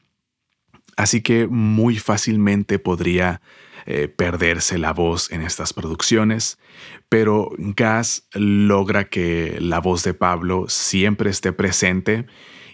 Así 0.94 1.22
que 1.22 1.46
muy 1.46 1.96
fácilmente 1.96 2.78
podría 2.78 3.40
eh, 3.86 4.08
perderse 4.08 4.76
la 4.76 4.92
voz 4.92 5.32
en 5.32 5.40
estas 5.40 5.72
producciones, 5.72 6.58
pero 7.08 7.48
Gas 7.56 8.28
logra 8.34 9.08
que 9.08 9.56
la 9.58 9.80
voz 9.80 10.02
de 10.02 10.12
Pablo 10.12 10.66
siempre 10.68 11.30
esté 11.30 11.50
presente 11.54 12.26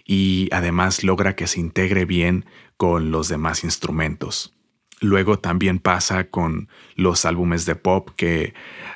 y 0.03 0.49
además 0.51 1.01
logra 1.05 1.37
que 1.37 1.47
se 1.47 1.61
integre 1.61 2.03
bien 2.03 2.43
con 2.75 3.09
los 3.09 3.29
demás 3.29 3.63
instrumentos. 3.63 4.53
Luego 5.03 5.37
también 5.37 5.79
pasa 5.79 6.29
con 6.29 6.69
los 6.95 7.25
álbumes 7.25 7.65
de 7.65 7.75
pop 7.75 8.11
que 8.15 8.53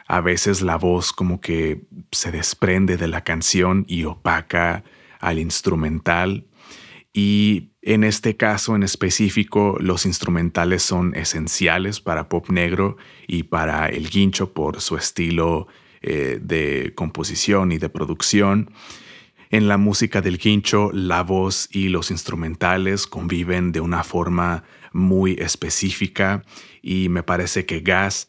a 0.08 0.22
veces 0.22 0.62
la 0.62 0.78
voz 0.78 1.12
como 1.12 1.42
que 1.42 1.82
se 2.14 2.32
desprende 2.32 2.96
de 2.96 3.10
la 3.10 3.26
canción 3.26 3.84
y 3.90 4.06
opaca 4.06 4.86
al 5.20 5.38
instrumental. 5.38 6.46
Y 7.12 7.72
en 7.82 8.06
este 8.06 8.38
caso 8.38 8.74
en 8.74 8.84
específico, 8.84 9.76
los 9.82 10.06
instrumentales 10.06 10.82
son 10.82 11.14
esenciales 11.14 12.00
para 12.00 12.30
pop 12.30 12.50
negro 12.52 12.96
y 13.28 13.44
para 13.44 13.90
el 13.90 14.10
guincho 14.10 14.54
por 14.54 14.80
su 14.80 14.96
estilo 14.96 15.68
eh, 16.02 16.40
de 16.42 16.94
composición 16.96 17.74
y 17.74 17.80
de 17.80 17.90
producción. 17.90 18.72
En 19.50 19.68
la 19.68 19.78
música 19.78 20.22
del 20.22 20.38
guincho, 20.38 20.90
la 20.94 21.22
voz 21.22 21.68
y 21.70 21.90
los 21.90 22.12
instrumentales 22.12 23.08
conviven 23.08 23.74
de 23.74 23.82
una 23.82 24.06
forma 24.06 24.64
muy 24.92 25.34
específica 25.40 26.44
y 26.82 27.10
me 27.10 27.24
parece 27.24 27.66
que 27.66 27.82
Gas 27.82 28.28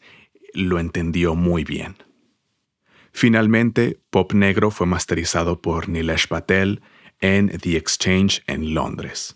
lo 0.53 0.79
entendió 0.79 1.35
muy 1.35 1.63
bien. 1.63 1.95
Finalmente, 3.11 3.99
Pop 4.09 4.33
Negro 4.33 4.71
fue 4.71 4.87
masterizado 4.87 5.61
por 5.61 5.89
Nilesh 5.89 6.27
Patel 6.27 6.81
en 7.19 7.49
The 7.49 7.77
Exchange 7.77 8.43
en 8.47 8.73
Londres. 8.73 9.33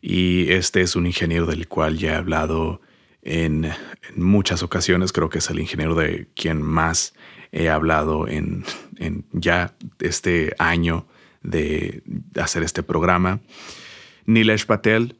Y 0.00 0.52
este 0.52 0.82
es 0.82 0.96
un 0.96 1.06
ingeniero 1.06 1.46
del 1.46 1.68
cual 1.68 1.96
ya 1.96 2.12
he 2.12 2.16
hablado 2.16 2.80
en, 3.22 3.70
muchas 4.16 4.62
ocasiones. 4.62 5.12
Creo 5.12 5.30
que 5.30 5.38
es 5.38 5.48
el 5.48 5.58
ingeniero 5.58 5.94
de 5.94 6.28
quien 6.34 6.60
más 6.60 7.14
he 7.52 7.70
hablado 7.70 8.28
en, 8.28 8.64
en 8.98 9.24
ya 9.32 9.74
este 10.00 10.54
año 10.58 11.06
de 11.42 12.02
hacer 12.36 12.62
este 12.62 12.82
programa. 12.82 13.40
Nilesh 14.26 14.66
Patel 14.66 15.16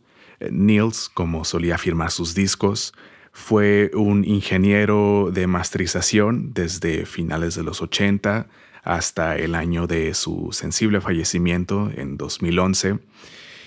Niels, 0.50 1.08
como 1.12 1.44
solía 1.44 1.78
firmar 1.78 2.10
sus 2.10 2.34
discos, 2.34 2.94
fue 3.32 3.90
un 3.94 4.24
ingeniero 4.24 5.30
de 5.32 5.46
masterización 5.46 6.52
desde 6.54 7.04
finales 7.04 7.56
de 7.56 7.64
los 7.64 7.82
80 7.82 8.46
hasta 8.84 9.36
el 9.36 9.54
año 9.54 9.86
de 9.86 10.14
su 10.14 10.50
sensible 10.52 11.00
fallecimiento 11.00 11.90
en 11.96 12.16
2011, 12.16 12.98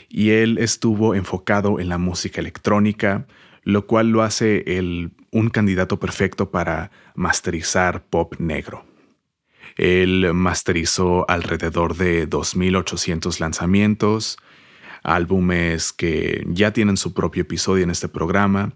y 0.09 0.29
él 0.29 0.57
estuvo 0.57 1.15
enfocado 1.15 1.79
en 1.79 1.89
la 1.89 1.97
música 1.97 2.39
electrónica, 2.39 3.27
lo 3.63 3.87
cual 3.87 4.09
lo 4.11 4.21
hace 4.21 4.63
un 5.31 5.49
candidato 5.49 5.99
perfecto 5.99 6.49
para 6.49 6.91
masterizar 7.15 8.05
pop 8.05 8.35
negro. 8.39 8.85
Él 9.75 10.33
masterizó 10.33 11.29
alrededor 11.29 11.97
de 11.97 12.29
2.800 12.29 13.39
lanzamientos, 13.39 14.37
álbumes 15.07 15.93
que 15.93 16.45
ya 16.47 16.71
tienen 16.71 16.97
su 16.97 17.13
propio 17.13 17.41
episodio 17.41 17.83
en 17.83 17.89
este 17.89 18.09
programa 18.09 18.73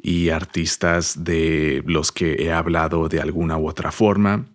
y 0.00 0.30
artistas 0.30 1.24
de 1.24 1.82
los 1.86 2.10
que 2.10 2.34
he 2.40 2.52
hablado 2.52 3.08
de 3.08 3.20
alguna 3.20 3.58
u 3.58 3.68
otra 3.68 3.92
forma. 3.92 4.46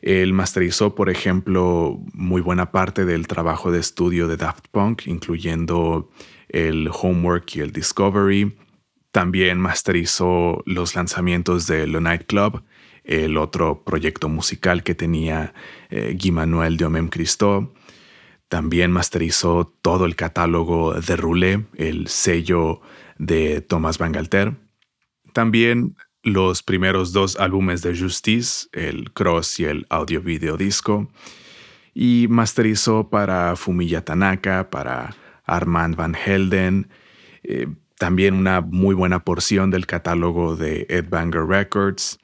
Él 0.00 0.32
masterizó, 0.32 0.94
por 0.94 1.10
ejemplo, 1.10 2.00
muy 2.14 2.40
buena 2.40 2.70
parte 2.70 3.04
del 3.04 3.26
trabajo 3.26 3.70
de 3.70 3.80
estudio 3.80 4.28
de 4.28 4.36
Daft 4.36 4.66
Punk, 4.70 5.06
incluyendo 5.06 6.10
el 6.48 6.88
Homework 6.90 7.56
y 7.56 7.60
el 7.60 7.72
Discovery. 7.72 8.56
También 9.12 9.58
masterizó 9.58 10.62
los 10.66 10.94
lanzamientos 10.94 11.66
de 11.66 11.86
The 11.86 12.00
Night 12.00 12.26
Club, 12.26 12.62
el 13.04 13.36
otro 13.36 13.82
proyecto 13.84 14.28
musical 14.28 14.82
que 14.82 14.94
tenía 14.94 15.52
eh, 15.90 16.16
Guy 16.20 16.30
Manuel 16.30 16.76
de 16.76 16.84
Omem 16.86 17.08
Christo. 17.08 17.72
También 18.50 18.90
masterizó 18.90 19.72
todo 19.80 20.06
el 20.06 20.16
catálogo 20.16 20.94
de 20.94 21.14
Roulé, 21.14 21.66
el 21.76 22.08
sello 22.08 22.80
de 23.16 23.60
Thomas 23.60 23.96
Bangalter. 23.96 24.56
También 25.32 25.94
los 26.24 26.64
primeros 26.64 27.12
dos 27.12 27.38
álbumes 27.38 27.80
de 27.82 27.96
Justice, 27.96 28.66
el 28.72 29.12
Cross 29.12 29.60
y 29.60 29.66
el 29.66 29.86
audio 29.88 30.20
video 30.20 30.56
disco, 30.56 31.08
y 31.94 32.26
masterizó 32.28 33.08
para 33.08 33.54
Fumiya 33.54 34.04
Tanaka, 34.04 34.68
para 34.68 35.14
Armand 35.44 35.94
Van 35.94 36.16
Helden, 36.16 36.88
eh, 37.44 37.68
también 37.98 38.34
una 38.34 38.62
muy 38.62 38.96
buena 38.96 39.22
porción 39.22 39.70
del 39.70 39.86
catálogo 39.86 40.56
de 40.56 40.86
Ed 40.88 41.08
Banger 41.08 41.46
Records 41.46 42.18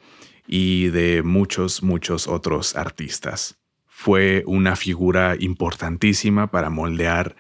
y 0.49 0.89
de 0.89 1.23
muchos, 1.23 1.85
muchos 1.85 2.27
otros 2.27 2.75
artistas. 2.75 3.61
Fue 3.99 4.45
una 4.47 4.77
figura 4.77 5.37
importantísima 5.41 6.51
para 6.51 6.69
moldear 6.69 7.35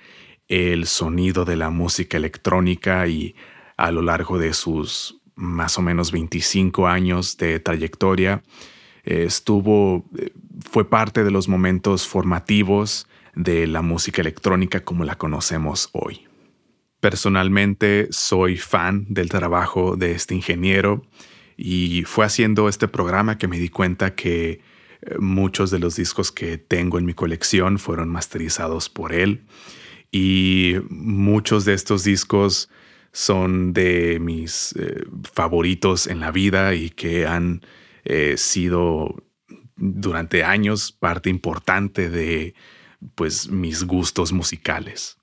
el 0.48 0.86
sonido 0.86 1.44
de 1.44 1.54
la 1.54 1.68
música 1.68 2.16
electrónica 2.16 3.06
y 3.06 3.36
a 3.76 3.90
lo 3.92 4.00
largo 4.00 4.38
de 4.38 4.54
sus 4.54 5.20
más 5.34 5.76
o 5.76 5.82
menos 5.82 6.12
25 6.12 6.88
años 6.88 7.36
de 7.36 7.60
trayectoria, 7.60 8.42
estuvo, 9.04 10.06
eh, 10.18 10.30
fue 10.64 10.88
parte 10.88 11.24
de 11.24 11.30
los 11.30 11.46
momentos 11.46 12.08
formativos 12.08 13.06
de 13.34 13.66
la 13.66 13.82
música 13.82 14.22
electrónica 14.22 14.82
como 14.82 15.04
la 15.04 15.16
conocemos 15.16 15.90
hoy. 15.92 16.26
Personalmente 17.00 18.08
soy 18.10 18.56
fan 18.56 19.04
del 19.10 19.28
trabajo 19.28 19.94
de 19.94 20.12
este 20.12 20.34
ingeniero 20.34 21.04
y 21.58 22.04
fue 22.04 22.24
haciendo 22.24 22.70
este 22.70 22.88
programa 22.88 23.36
que 23.36 23.46
me 23.46 23.58
di 23.58 23.68
cuenta 23.68 24.14
que 24.14 24.62
muchos 25.18 25.70
de 25.70 25.78
los 25.78 25.96
discos 25.96 26.32
que 26.32 26.58
tengo 26.58 26.98
en 26.98 27.04
mi 27.04 27.14
colección 27.14 27.78
fueron 27.78 28.08
masterizados 28.08 28.88
por 28.88 29.12
él 29.12 29.46
y 30.10 30.76
muchos 30.88 31.64
de 31.64 31.74
estos 31.74 32.04
discos 32.04 32.68
son 33.12 33.72
de 33.72 34.18
mis 34.20 34.74
eh, 34.78 35.04
favoritos 35.32 36.06
en 36.06 36.20
la 36.20 36.30
vida 36.30 36.74
y 36.74 36.90
que 36.90 37.26
han 37.26 37.62
eh, 38.04 38.34
sido 38.36 39.22
durante 39.76 40.44
años 40.44 40.92
parte 40.92 41.30
importante 41.30 42.10
de 42.10 42.54
pues 43.14 43.48
mis 43.48 43.84
gustos 43.84 44.32
musicales. 44.32 45.18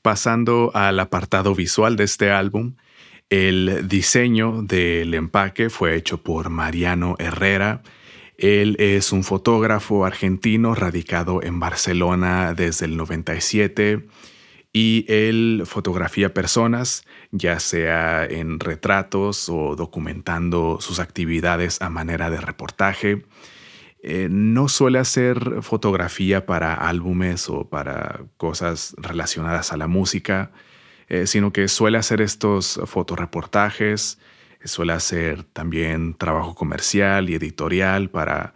Pasando 0.00 0.70
al 0.74 0.98
apartado 1.00 1.54
visual 1.54 1.96
de 1.96 2.04
este 2.04 2.30
álbum, 2.30 2.76
el 3.30 3.88
diseño 3.88 4.62
del 4.62 5.14
empaque 5.14 5.70
fue 5.70 5.96
hecho 5.96 6.22
por 6.22 6.50
Mariano 6.50 7.16
Herrera. 7.18 7.82
Él 8.42 8.74
es 8.80 9.12
un 9.12 9.22
fotógrafo 9.22 10.04
argentino 10.04 10.74
radicado 10.74 11.44
en 11.44 11.60
Barcelona 11.60 12.54
desde 12.54 12.86
el 12.86 12.96
97 12.96 14.04
y 14.72 15.04
él 15.06 15.62
fotografía 15.64 16.34
personas, 16.34 17.04
ya 17.30 17.60
sea 17.60 18.24
en 18.24 18.58
retratos 18.58 19.48
o 19.48 19.76
documentando 19.76 20.78
sus 20.80 20.98
actividades 20.98 21.80
a 21.80 21.88
manera 21.88 22.30
de 22.30 22.40
reportaje. 22.40 23.24
Eh, 24.02 24.26
no 24.28 24.66
suele 24.66 24.98
hacer 24.98 25.62
fotografía 25.62 26.44
para 26.44 26.74
álbumes 26.74 27.48
o 27.48 27.68
para 27.68 28.22
cosas 28.38 28.96
relacionadas 28.98 29.72
a 29.72 29.76
la 29.76 29.86
música, 29.86 30.50
eh, 31.06 31.28
sino 31.28 31.52
que 31.52 31.68
suele 31.68 31.96
hacer 31.96 32.20
estos 32.20 32.80
fotoreportajes, 32.86 34.18
suele 34.64 34.92
hacer 34.92 35.44
también 35.44 36.14
trabajo 36.14 36.54
comercial 36.54 37.30
y 37.30 37.34
editorial 37.34 38.10
para 38.10 38.54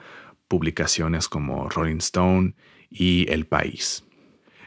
publicaciones 0.48 1.28
como 1.28 1.68
Rolling 1.68 1.98
Stone 1.98 2.54
y 2.90 3.30
El 3.30 3.46
País. 3.46 4.04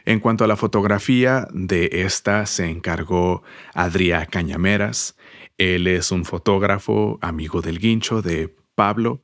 En 0.04 0.20
cuanto 0.20 0.44
a 0.44 0.48
la 0.48 0.56
fotografía, 0.56 1.46
de 1.52 1.90
esta 1.92 2.46
se 2.46 2.68
encargó 2.68 3.42
Adrià 3.74 4.26
Cañameras. 4.26 5.16
Él 5.58 5.86
es 5.86 6.10
un 6.10 6.24
fotógrafo, 6.24 7.18
amigo 7.20 7.60
del 7.60 7.78
guincho 7.78 8.22
de 8.22 8.54
Pablo, 8.74 9.22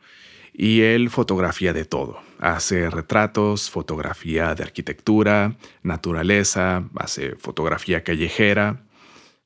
y 0.52 0.82
él 0.82 1.10
fotografía 1.10 1.72
de 1.72 1.84
todo. 1.84 2.20
Hace 2.38 2.90
retratos, 2.90 3.70
fotografía 3.70 4.54
de 4.54 4.62
arquitectura, 4.62 5.56
naturaleza, 5.82 6.88
hace 6.96 7.36
fotografía 7.36 8.04
callejera, 8.04 8.85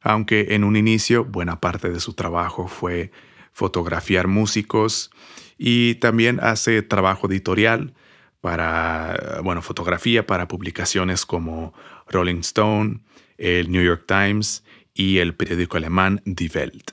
aunque 0.00 0.48
en 0.50 0.64
un 0.64 0.76
inicio 0.76 1.24
buena 1.24 1.60
parte 1.60 1.90
de 1.90 2.00
su 2.00 2.14
trabajo 2.14 2.68
fue 2.68 3.10
fotografiar 3.52 4.26
músicos 4.26 5.10
y 5.58 5.96
también 5.96 6.40
hace 6.40 6.82
trabajo 6.82 7.28
editorial 7.28 7.94
para, 8.40 9.40
bueno, 9.44 9.60
fotografía 9.60 10.26
para 10.26 10.48
publicaciones 10.48 11.26
como 11.26 11.74
Rolling 12.08 12.40
Stone, 12.40 13.00
el 13.36 13.70
New 13.70 13.84
York 13.84 14.04
Times 14.06 14.64
y 14.94 15.18
el 15.18 15.34
periódico 15.34 15.76
alemán 15.76 16.22
Die 16.24 16.50
Welt. 16.54 16.92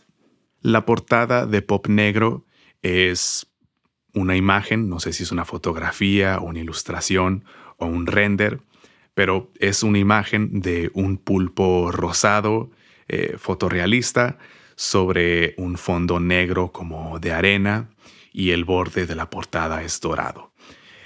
La 0.61 0.85
portada 0.85 1.45
de 1.45 1.61
Pop 1.61 1.87
Negro 1.87 2.45
es 2.81 3.47
una 4.13 4.35
imagen, 4.35 4.89
no 4.89 4.99
sé 4.99 5.13
si 5.13 5.23
es 5.23 5.31
una 5.31 5.45
fotografía 5.45 6.39
una 6.39 6.59
ilustración 6.59 7.45
o 7.77 7.85
un 7.85 8.07
render, 8.07 8.59
pero 9.13 9.51
es 9.59 9.83
una 9.83 9.99
imagen 9.99 10.61
de 10.61 10.91
un 10.93 11.17
pulpo 11.17 11.91
rosado, 11.91 12.71
eh, 13.07 13.35
fotorrealista, 13.37 14.37
sobre 14.75 15.55
un 15.57 15.77
fondo 15.77 16.19
negro 16.19 16.71
como 16.71 17.19
de 17.19 17.31
arena 17.31 17.89
y 18.31 18.51
el 18.51 18.63
borde 18.63 19.07
de 19.07 19.15
la 19.15 19.29
portada 19.29 19.81
es 19.83 19.99
dorado. 19.99 20.53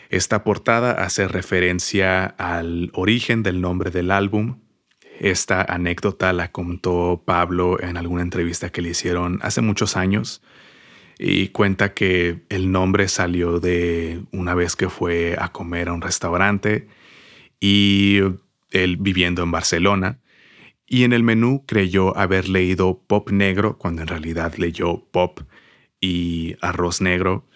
Esta 0.09 0.43
portada 0.43 0.91
hace 0.91 1.29
referencia 1.29 2.25
al 2.25 2.91
origen 2.93 3.43
del 3.43 3.61
nombre 3.61 3.89
del 3.89 4.11
álbum. 4.11 4.59
Esta 5.21 5.61
anécdota 5.61 6.33
la 6.33 6.51
contó 6.51 7.23
Pablo 7.25 7.81
en 7.81 7.95
alguna 7.95 8.23
entrevista 8.23 8.71
que 8.71 8.81
le 8.81 8.89
hicieron 8.89 9.39
hace 9.41 9.61
muchos 9.61 9.95
años 9.95 10.41
y 11.17 11.47
cuenta 11.49 11.93
que 11.93 12.41
el 12.49 12.73
nombre 12.73 13.07
salió 13.07 13.61
de 13.61 14.21
una 14.33 14.53
vez 14.53 14.75
que 14.75 14.89
fue 14.89 15.37
a 15.39 15.53
comer 15.53 15.87
a 15.87 15.93
un 15.93 16.01
restaurante 16.01 16.89
y 17.61 18.19
él 18.71 18.97
viviendo 18.97 19.43
en 19.43 19.51
Barcelona 19.51 20.19
y 20.91 21.05
en 21.05 21.13
el 21.13 21.23
menú 21.23 21.63
creyó 21.65 22.17
haber 22.17 22.49
leído 22.49 23.01
pop 23.07 23.31
negro 23.31 23.77
cuando 23.77 24.01
en 24.01 24.09
realidad 24.09 24.55
leyó 24.57 25.05
pop 25.05 25.39
y 26.01 26.57
arroz 26.59 26.99
negro 26.99 27.47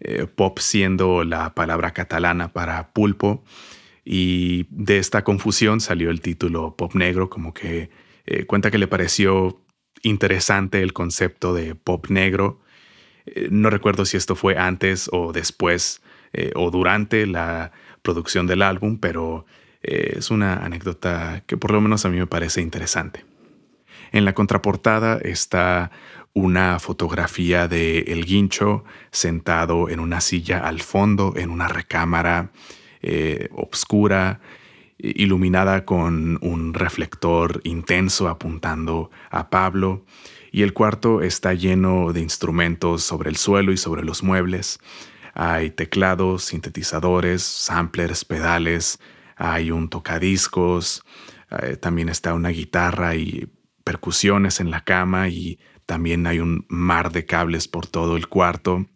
eh, 0.00 0.26
pop 0.26 0.58
siendo 0.58 1.22
la 1.22 1.54
palabra 1.54 1.90
catalana 1.90 2.54
para 2.54 2.94
pulpo. 2.94 3.44
Y 4.06 4.64
de 4.70 4.96
esta 4.96 5.22
confusión 5.22 5.80
salió 5.82 6.08
el 6.08 6.22
título 6.22 6.76
Pop 6.76 6.94
Negro, 6.94 7.28
como 7.28 7.52
que 7.52 7.90
eh, 8.24 8.46
cuenta 8.46 8.70
que 8.70 8.78
le 8.78 8.88
pareció 8.88 9.60
interesante 10.02 10.80
el 10.80 10.94
concepto 10.94 11.52
de 11.52 11.74
pop 11.74 12.06
negro. 12.08 12.62
Eh, 13.26 13.48
no 13.50 13.68
recuerdo 13.68 14.06
si 14.06 14.16
esto 14.16 14.34
fue 14.34 14.56
antes 14.56 15.10
o 15.12 15.34
después 15.34 16.00
o 16.54 16.70
durante 16.70 17.26
la 17.26 17.72
producción 18.02 18.46
del 18.46 18.62
álbum, 18.62 18.98
pero 18.98 19.44
es 19.82 20.30
una 20.30 20.56
anécdota 20.56 21.42
que 21.46 21.56
por 21.56 21.70
lo 21.70 21.80
menos 21.80 22.04
a 22.04 22.08
mí 22.08 22.18
me 22.18 22.26
parece 22.26 22.60
interesante. 22.60 23.24
En 24.12 24.24
la 24.24 24.34
contraportada 24.34 25.18
está 25.18 25.90
una 26.32 26.78
fotografía 26.78 27.68
de 27.68 28.00
El 28.00 28.24
Guincho 28.24 28.84
sentado 29.10 29.88
en 29.88 30.00
una 30.00 30.20
silla 30.20 30.60
al 30.60 30.80
fondo 30.80 31.34
en 31.36 31.50
una 31.50 31.68
recámara 31.68 32.50
eh, 33.02 33.48
obscura, 33.52 34.40
iluminada 34.98 35.84
con 35.84 36.38
un 36.42 36.74
reflector 36.74 37.60
intenso 37.64 38.28
apuntando 38.28 39.10
a 39.30 39.50
Pablo, 39.50 40.04
y 40.50 40.62
el 40.62 40.72
cuarto 40.72 41.22
está 41.22 41.54
lleno 41.54 42.12
de 42.12 42.20
instrumentos 42.20 43.04
sobre 43.04 43.30
el 43.30 43.36
suelo 43.36 43.70
y 43.72 43.76
sobre 43.76 44.02
los 44.02 44.22
muebles. 44.22 44.80
Hay 45.34 45.70
teclados, 45.70 46.44
sintetizadores, 46.44 47.42
samplers, 47.42 48.24
pedales, 48.24 48.98
hay 49.38 49.70
un 49.70 49.88
tocadiscos, 49.88 51.04
eh, 51.62 51.76
también 51.76 52.08
está 52.08 52.34
una 52.34 52.50
guitarra 52.50 53.14
y 53.14 53.48
percusiones 53.84 54.60
en 54.60 54.70
la 54.70 54.84
cama 54.84 55.28
y 55.28 55.58
también 55.86 56.26
hay 56.26 56.40
un 56.40 56.66
mar 56.68 57.12
de 57.12 57.24
cables 57.24 57.68
por 57.68 57.86
todo 57.86 58.16
el 58.16 58.28
cuarto 58.28 58.86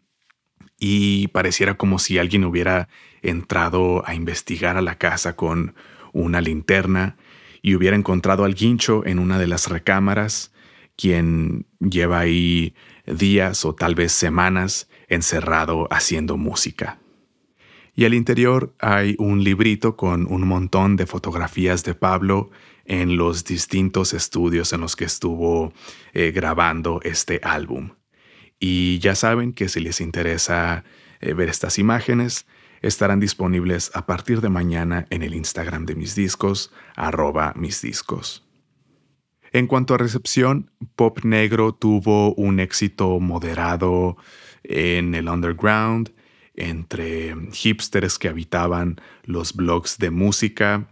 y 0.78 1.28
pareciera 1.28 1.76
como 1.76 2.00
si 2.00 2.18
alguien 2.18 2.44
hubiera 2.44 2.88
entrado 3.22 4.02
a 4.06 4.14
investigar 4.14 4.76
a 4.76 4.82
la 4.82 4.98
casa 4.98 5.36
con 5.36 5.76
una 6.12 6.40
linterna 6.40 7.16
y 7.62 7.76
hubiera 7.76 7.96
encontrado 7.96 8.44
al 8.44 8.54
guincho 8.54 9.06
en 9.06 9.20
una 9.20 9.38
de 9.38 9.46
las 9.46 9.68
recámaras, 9.68 10.52
quien 10.96 11.66
lleva 11.78 12.18
ahí 12.18 12.74
días 13.06 13.64
o 13.64 13.74
tal 13.76 13.94
vez 13.94 14.10
semanas 14.10 14.88
encerrado 15.08 15.86
haciendo 15.90 16.36
música. 16.36 17.01
Y 17.94 18.04
al 18.06 18.14
interior 18.14 18.74
hay 18.78 19.16
un 19.18 19.44
librito 19.44 19.96
con 19.96 20.26
un 20.32 20.46
montón 20.46 20.96
de 20.96 21.06
fotografías 21.06 21.84
de 21.84 21.94
Pablo 21.94 22.50
en 22.84 23.16
los 23.16 23.44
distintos 23.44 24.14
estudios 24.14 24.72
en 24.72 24.80
los 24.80 24.96
que 24.96 25.04
estuvo 25.04 25.72
eh, 26.14 26.32
grabando 26.32 27.00
este 27.02 27.40
álbum. 27.42 27.90
Y 28.58 28.98
ya 29.00 29.14
saben 29.14 29.52
que 29.52 29.68
si 29.68 29.80
les 29.80 30.00
interesa 30.00 30.84
eh, 31.20 31.34
ver 31.34 31.48
estas 31.48 31.78
imágenes, 31.78 32.46
estarán 32.80 33.20
disponibles 33.20 33.90
a 33.94 34.06
partir 34.06 34.40
de 34.40 34.48
mañana 34.48 35.06
en 35.10 35.22
el 35.22 35.34
Instagram 35.34 35.84
de 35.84 35.94
mis 35.94 36.14
discos, 36.14 36.72
arroba 36.96 37.52
mis 37.56 37.82
discos. 37.82 38.46
En 39.52 39.66
cuanto 39.66 39.94
a 39.94 39.98
recepción, 39.98 40.70
Pop 40.96 41.24
Negro 41.24 41.74
tuvo 41.74 42.34
un 42.34 42.58
éxito 42.58 43.20
moderado 43.20 44.16
en 44.64 45.14
el 45.14 45.28
underground, 45.28 46.12
entre 46.54 47.34
hipsters 47.52 48.18
que 48.18 48.28
habitaban 48.28 49.00
los 49.24 49.54
blogs 49.54 49.98
de 49.98 50.10
música 50.10 50.88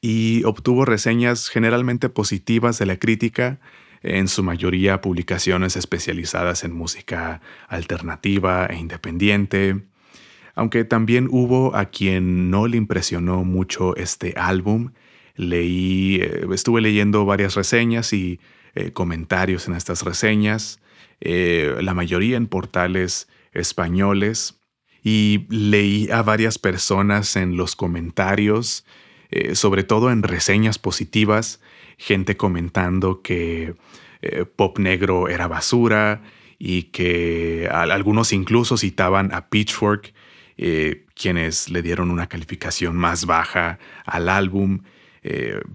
y 0.00 0.42
obtuvo 0.44 0.84
reseñas 0.84 1.48
generalmente 1.48 2.08
positivas 2.08 2.78
de 2.78 2.86
la 2.86 2.96
crítica, 2.96 3.60
en 4.02 4.28
su 4.28 4.42
mayoría 4.42 5.00
publicaciones 5.00 5.76
especializadas 5.76 6.64
en 6.64 6.72
música 6.72 7.40
alternativa 7.68 8.66
e 8.66 8.76
independiente, 8.76 9.82
aunque 10.54 10.84
también 10.84 11.28
hubo 11.30 11.76
a 11.76 11.86
quien 11.86 12.50
no 12.50 12.66
le 12.66 12.76
impresionó 12.76 13.44
mucho 13.44 13.94
este 13.96 14.34
álbum. 14.36 14.92
Leí, 15.36 16.18
eh, 16.20 16.46
estuve 16.52 16.80
leyendo 16.80 17.24
varias 17.24 17.54
reseñas 17.54 18.12
y 18.12 18.40
eh, 18.74 18.92
comentarios 18.92 19.68
en 19.68 19.74
estas 19.74 20.02
reseñas, 20.02 20.80
eh, 21.20 21.76
la 21.80 21.94
mayoría 21.94 22.36
en 22.36 22.46
portales 22.46 23.28
españoles, 23.52 24.59
y 25.02 25.46
leí 25.48 26.10
a 26.10 26.22
varias 26.22 26.58
personas 26.58 27.36
en 27.36 27.56
los 27.56 27.76
comentarios, 27.76 28.84
eh, 29.30 29.54
sobre 29.54 29.84
todo 29.84 30.10
en 30.10 30.22
reseñas 30.22 30.78
positivas, 30.78 31.60
gente 31.96 32.36
comentando 32.36 33.22
que 33.22 33.74
eh, 34.22 34.44
pop 34.44 34.78
negro 34.78 35.28
era 35.28 35.48
basura 35.48 36.22
y 36.58 36.84
que 36.84 37.68
algunos 37.70 38.32
incluso 38.32 38.76
citaban 38.76 39.32
a 39.32 39.48
Pitchfork, 39.48 40.12
eh, 40.58 41.06
quienes 41.14 41.70
le 41.70 41.80
dieron 41.80 42.10
una 42.10 42.28
calificación 42.28 42.96
más 42.96 43.26
baja 43.26 43.78
al 44.04 44.28
álbum. 44.28 44.80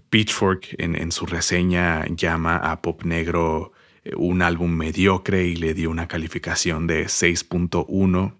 Pitchfork 0.09 0.75
en, 0.79 0.95
en, 0.95 1.11
su 1.11 1.27
reseña 1.27 2.03
llama 2.07 2.57
a 2.57 2.81
Pop 2.81 3.03
Negro 3.03 3.73
un 4.15 4.41
álbum 4.41 4.71
mediocre 4.71 5.45
y 5.45 5.55
le 5.55 5.75
dio 5.75 5.91
una 5.91 6.07
calificación 6.07 6.87
de 6.87 7.05
6.1. 7.05 8.33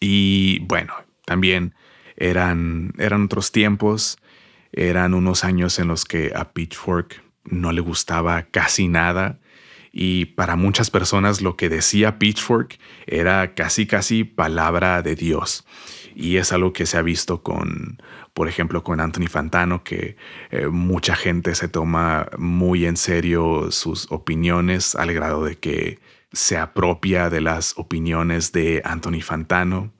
Y 0.00 0.60
bueno, 0.60 0.94
también 1.24 1.74
eran, 2.16 2.92
eran 2.98 3.24
otros 3.24 3.52
tiempos, 3.52 4.18
eran 4.72 5.14
unos 5.14 5.44
años 5.44 5.78
en 5.78 5.88
los 5.88 6.04
que 6.04 6.32
a 6.34 6.52
Pitchfork 6.52 7.22
no 7.44 7.72
le 7.72 7.80
gustaba 7.80 8.42
casi 8.44 8.88
nada 8.88 9.38
y 9.98 10.26
para 10.26 10.56
muchas 10.56 10.90
personas 10.90 11.40
lo 11.40 11.56
que 11.56 11.70
decía 11.70 12.18
Pitchfork 12.18 12.78
era 13.06 13.54
casi 13.54 13.86
casi 13.86 14.24
palabra 14.24 15.00
de 15.00 15.14
Dios. 15.14 15.64
Y 16.14 16.36
es 16.36 16.52
algo 16.52 16.74
que 16.74 16.84
se 16.84 16.98
ha 16.98 17.02
visto 17.02 17.42
con, 17.42 18.02
por 18.34 18.46
ejemplo, 18.46 18.82
con 18.82 19.00
Anthony 19.00 19.28
Fantano, 19.30 19.84
que 19.84 20.18
eh, 20.50 20.66
mucha 20.66 21.16
gente 21.16 21.54
se 21.54 21.68
toma 21.68 22.28
muy 22.36 22.84
en 22.84 22.98
serio 22.98 23.72
sus 23.72 24.06
opiniones 24.12 24.94
al 24.96 25.14
grado 25.14 25.46
de 25.46 25.56
que 25.56 25.98
se 26.32 26.56
apropia 26.56 27.30
de 27.30 27.40
las 27.40 27.74
opiniones 27.76 28.52
de 28.52 28.82
Anthony 28.84 29.20
Fantano. 29.22 29.92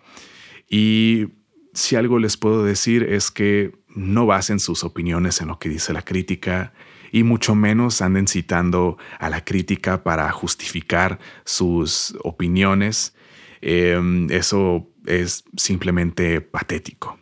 Y 0.69 1.29
si 1.73 1.97
algo 1.97 2.19
les 2.19 2.37
puedo 2.37 2.65
decir 2.65 3.03
es 3.03 3.31
que 3.31 3.73
no 3.89 4.27
basen 4.27 4.61
sus 4.61 4.85
opiniones 4.85 5.41
en 5.41 5.49
lo 5.49 5.59
que 5.59 5.69
dice 5.69 5.93
la 5.93 6.03
crítica 6.03 6.73
y 7.13 7.23
mucho 7.23 7.55
menos 7.55 8.03
anden 8.03 8.27
citando 8.27 8.99
a 9.19 9.31
la 9.31 9.45
crítica 9.45 10.03
para 10.03 10.31
justificar 10.33 11.19
sus 11.45 12.17
opiniones. 12.23 13.15
Em, 13.61 14.31
eso 14.31 14.91
es 15.07 15.45
simplemente 15.57 16.41
patético. 16.41 17.19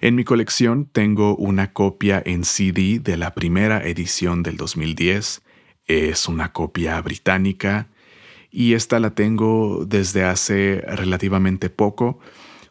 En 0.00 0.14
mi 0.14 0.24
colección 0.24 0.86
tengo 0.86 1.36
una 1.36 1.72
copia 1.72 2.22
en 2.24 2.44
CD 2.44 2.98
de 3.00 3.16
la 3.16 3.34
primera 3.34 3.86
edición 3.86 4.42
del 4.42 4.56
2010. 4.56 5.42
Es 5.90 6.28
una 6.28 6.52
copia 6.52 7.00
británica 7.00 7.88
y 8.52 8.74
esta 8.74 9.00
la 9.00 9.10
tengo 9.10 9.84
desde 9.84 10.22
hace 10.22 10.84
relativamente 10.86 11.68
poco. 11.68 12.20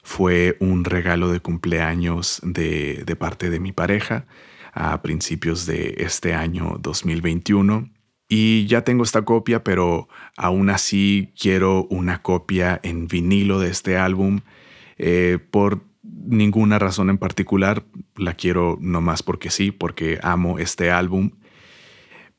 Fue 0.04 0.56
un 0.62 0.86
regalo 0.86 1.30
de 1.30 1.42
cumpleaños 1.42 2.40
de, 2.46 3.04
parte 3.20 3.50
de 3.50 3.60
mi 3.60 3.74
pareja 3.74 4.26
a 4.72 5.02
principios 5.02 5.66
de 5.66 5.96
este 5.98 6.34
año 6.34 6.78
2021. 6.80 7.90
Y 8.30 8.66
ya 8.68 8.86
tengo 8.86 9.04
esta 9.04 9.24
copia, 9.24 9.66
pero 9.66 10.08
aún 10.38 10.70
así 10.70 11.34
quiero 11.38 11.88
una 11.90 12.22
copia 12.22 12.80
en 12.84 13.10
vinilo 13.10 13.60
de 13.60 13.70
este 13.70 13.98
álbum. 13.98 14.40
Eh, 14.98 15.40
por 15.52 15.84
ninguna 16.04 16.80
razón 16.80 17.10
en 17.10 17.18
particular, 17.18 17.84
la 18.16 18.34
quiero 18.36 18.78
nomás 18.80 19.24
porque 19.24 19.50
sí, 19.50 19.72
porque 19.72 20.20
amo 20.24 20.58
este 20.58 20.90
álbum. 20.90 21.32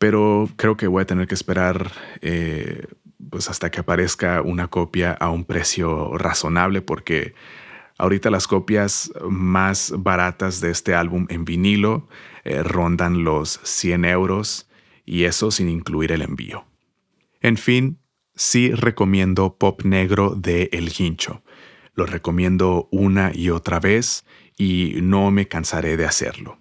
Pero 0.00 0.48
creo 0.56 0.78
que 0.78 0.86
voy 0.86 1.02
a 1.02 1.06
tener 1.06 1.26
que 1.26 1.34
esperar 1.34 1.92
eh, 2.22 2.86
pues 3.28 3.50
hasta 3.50 3.70
que 3.70 3.80
aparezca 3.80 4.40
una 4.40 4.68
copia 4.68 5.12
a 5.12 5.28
un 5.28 5.44
precio 5.44 6.16
razonable 6.16 6.80
porque 6.80 7.34
ahorita 7.98 8.30
las 8.30 8.46
copias 8.46 9.12
más 9.28 9.92
baratas 9.94 10.62
de 10.62 10.70
este 10.70 10.94
álbum 10.94 11.26
en 11.28 11.44
vinilo 11.44 12.08
eh, 12.44 12.62
rondan 12.62 13.24
los 13.24 13.60
100 13.62 14.06
euros 14.06 14.70
y 15.04 15.24
eso 15.24 15.50
sin 15.50 15.68
incluir 15.68 16.12
el 16.12 16.22
envío. 16.22 16.64
En 17.42 17.58
fin, 17.58 17.98
sí 18.34 18.72
recomiendo 18.72 19.58
Pop 19.58 19.82
Negro 19.84 20.34
de 20.34 20.70
El 20.72 20.88
Guincho. 20.88 21.42
Lo 21.92 22.06
recomiendo 22.06 22.88
una 22.90 23.32
y 23.34 23.50
otra 23.50 23.80
vez 23.80 24.24
y 24.56 24.94
no 25.02 25.30
me 25.30 25.46
cansaré 25.46 25.98
de 25.98 26.06
hacerlo. 26.06 26.58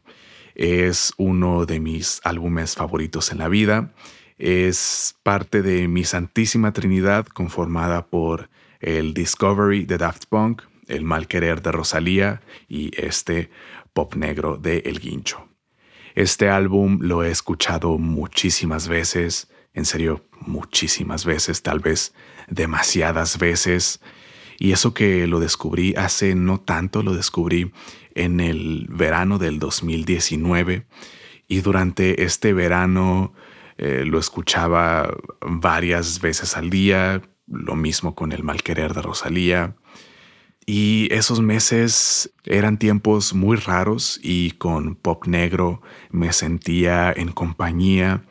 Es 0.61 1.13
uno 1.17 1.65
de 1.65 1.79
mis 1.79 2.19
álbumes 2.23 2.75
favoritos 2.75 3.31
en 3.31 3.37
la 3.37 3.47
vida 3.47 3.93
es 4.39 5.15
parte 5.21 5.61
de 5.61 5.87
mi 5.89 6.05
Santísima 6.05 6.71
Trinidad 6.71 7.27
conformada 7.27 8.07
por 8.07 8.49
el 8.79 9.13
Discovery 9.13 9.83
de 9.83 9.97
Daft 9.97 10.25
Punk, 10.27 10.63
el 10.87 11.03
Mal 11.03 11.27
Querer 11.27 11.61
de 11.61 11.73
Rosalía 11.73 12.41
y 12.69 12.91
este 12.95 13.51
pop 13.93 14.15
negro 14.15 14.55
de 14.55 14.77
El 14.85 15.01
Guincho. 15.01 15.49
Este 16.15 16.49
álbum 16.49 16.99
lo 17.01 17.23
he 17.23 17.31
escuchado 17.31 17.97
muchísimas 17.97 18.87
veces, 18.87 19.49
en 19.73 19.83
serio, 19.83 20.25
muchísimas 20.39 21.25
veces, 21.25 21.61
tal 21.61 21.79
vez 21.79 22.13
demasiadas 22.47 23.37
veces. 23.39 23.99
Y 24.57 24.71
eso 24.71 24.93
que 24.93 25.27
lo 25.27 25.41
descubrí 25.41 25.95
hace 25.95 26.33
no 26.33 26.61
tanto, 26.61 27.03
lo 27.03 27.13
descubrí 27.13 27.73
en 28.15 28.39
el 28.39 28.87
verano 28.89 29.37
del 29.37 29.59
2019. 29.59 30.85
Y 31.47 31.61
durante 31.61 32.23
este 32.23 32.53
verano 32.53 33.33
eh, 33.77 34.03
lo 34.05 34.19
escuchaba 34.19 35.15
varias 35.41 36.21
veces 36.21 36.57
al 36.57 36.69
día, 36.69 37.21
lo 37.47 37.75
mismo 37.75 38.15
con 38.15 38.31
el 38.31 38.43
mal 38.43 38.61
querer 38.61 38.93
de 38.93 39.01
Rosalía. 39.01 39.75
Y 40.65 41.07
esos 41.11 41.41
meses 41.41 42.31
eran 42.45 42.77
tiempos 42.77 43.33
muy 43.33 43.57
raros 43.57 44.19
y 44.21 44.51
con 44.51 44.95
pop 44.95 45.25
negro 45.25 45.81
me 46.11 46.31
sentía 46.31 47.11
en 47.11 47.31
compañía 47.31 48.23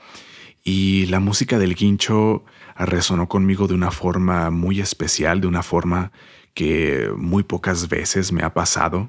y 0.71 1.07
la 1.07 1.19
música 1.19 1.59
del 1.59 1.75
guincho 1.75 2.45
resonó 2.77 3.27
conmigo 3.27 3.67
de 3.67 3.75
una 3.75 3.91
forma 3.91 4.51
muy 4.51 4.81
especial, 4.81 5.41
de 5.41 5.47
una 5.47 5.63
forma 5.63 6.13
que 6.53 7.11
muy 7.17 7.43
pocas 7.43 7.89
veces 7.89 8.33
me 8.33 8.43
ha 8.43 8.53
pasado. 8.53 9.09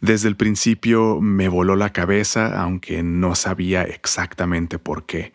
Desde 0.00 0.28
el 0.28 0.36
principio 0.36 1.20
me 1.20 1.48
voló 1.48 1.76
la 1.76 1.92
cabeza, 1.92 2.60
aunque 2.60 3.02
no 3.02 3.34
sabía 3.34 3.82
exactamente 3.82 4.78
por 4.78 5.06
qué 5.06 5.32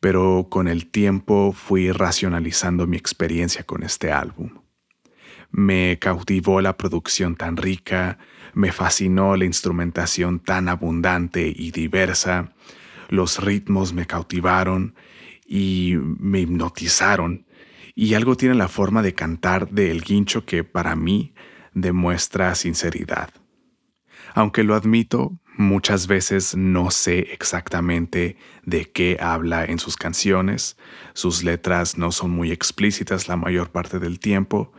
pero 0.00 0.46
con 0.50 0.66
el 0.66 0.86
tiempo 0.86 1.52
fui 1.52 1.92
racionalizando 1.92 2.86
mi 2.86 2.96
experiencia 2.96 3.62
con 3.64 3.82
este 3.82 4.10
álbum. 4.10 4.62
Me 5.52 5.98
cautivó 5.98 6.60
la 6.60 6.76
producción 6.76 7.36
tan 7.36 7.56
rica, 7.56 8.18
me 8.54 8.72
fascinó 8.72 9.36
la 9.36 9.44
instrumentación 9.44 10.40
tan 10.40 10.68
abundante 10.68 11.52
y 11.54 11.70
diversa, 11.70 12.54
los 13.08 13.42
ritmos 13.42 13.92
me 13.92 14.06
cautivaron 14.06 14.94
y 15.46 15.96
me 15.98 16.40
hipnotizaron, 16.40 17.46
y 17.94 18.14
algo 18.14 18.36
tiene 18.36 18.54
la 18.54 18.68
forma 18.68 19.02
de 19.02 19.14
cantar 19.14 19.68
de 19.68 19.90
El 19.90 20.02
Guincho 20.02 20.46
que 20.46 20.64
para 20.64 20.96
mí 20.96 21.34
demuestra 21.74 22.54
sinceridad. 22.54 23.39
Aunque 24.34 24.64
lo 24.64 24.74
admito, 24.74 25.38
Muchas 25.60 26.06
veces 26.06 26.56
no 26.56 26.90
sé 26.90 27.18
exactamente 27.32 28.38
de 28.64 28.90
qué 28.90 29.18
habla 29.20 29.66
en 29.66 29.78
sus 29.78 29.98
canciones, 29.98 30.78
sus 31.12 31.44
letras 31.44 31.98
no 31.98 32.12
son 32.12 32.30
muy 32.30 32.50
explícitas 32.50 33.28
la 33.28 33.36
mayor 33.36 33.70
parte 33.70 33.98
del 33.98 34.20
tiempo, 34.20 34.72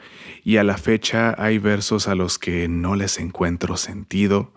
y 0.43 0.57
a 0.57 0.63
la 0.63 0.77
fecha 0.77 1.35
hay 1.37 1.59
versos 1.59 2.07
a 2.07 2.15
los 2.15 2.39
que 2.39 2.67
no 2.67 2.95
les 2.95 3.19
encuentro 3.19 3.77
sentido, 3.77 4.55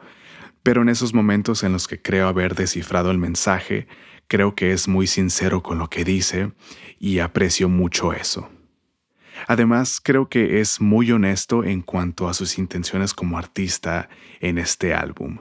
pero 0.62 0.80
en 0.80 0.88
esos 0.88 1.12
momentos 1.12 1.62
en 1.62 1.72
los 1.72 1.86
que 1.86 2.00
creo 2.00 2.26
haber 2.26 2.54
descifrado 2.54 3.10
el 3.10 3.18
mensaje, 3.18 3.86
creo 4.26 4.54
que 4.54 4.72
es 4.72 4.88
muy 4.88 5.06
sincero 5.06 5.62
con 5.62 5.78
lo 5.78 5.90
que 5.90 6.04
dice 6.04 6.52
y 6.98 7.18
aprecio 7.18 7.68
mucho 7.68 8.14
eso. 8.14 8.48
Además, 9.46 10.00
creo 10.02 10.28
que 10.28 10.60
es 10.60 10.80
muy 10.80 11.10
honesto 11.10 11.64
en 11.64 11.82
cuanto 11.82 12.28
a 12.28 12.34
sus 12.34 12.58
intenciones 12.58 13.14
como 13.14 13.38
artista 13.38 14.08
en 14.40 14.58
este 14.58 14.94
álbum 14.94 15.38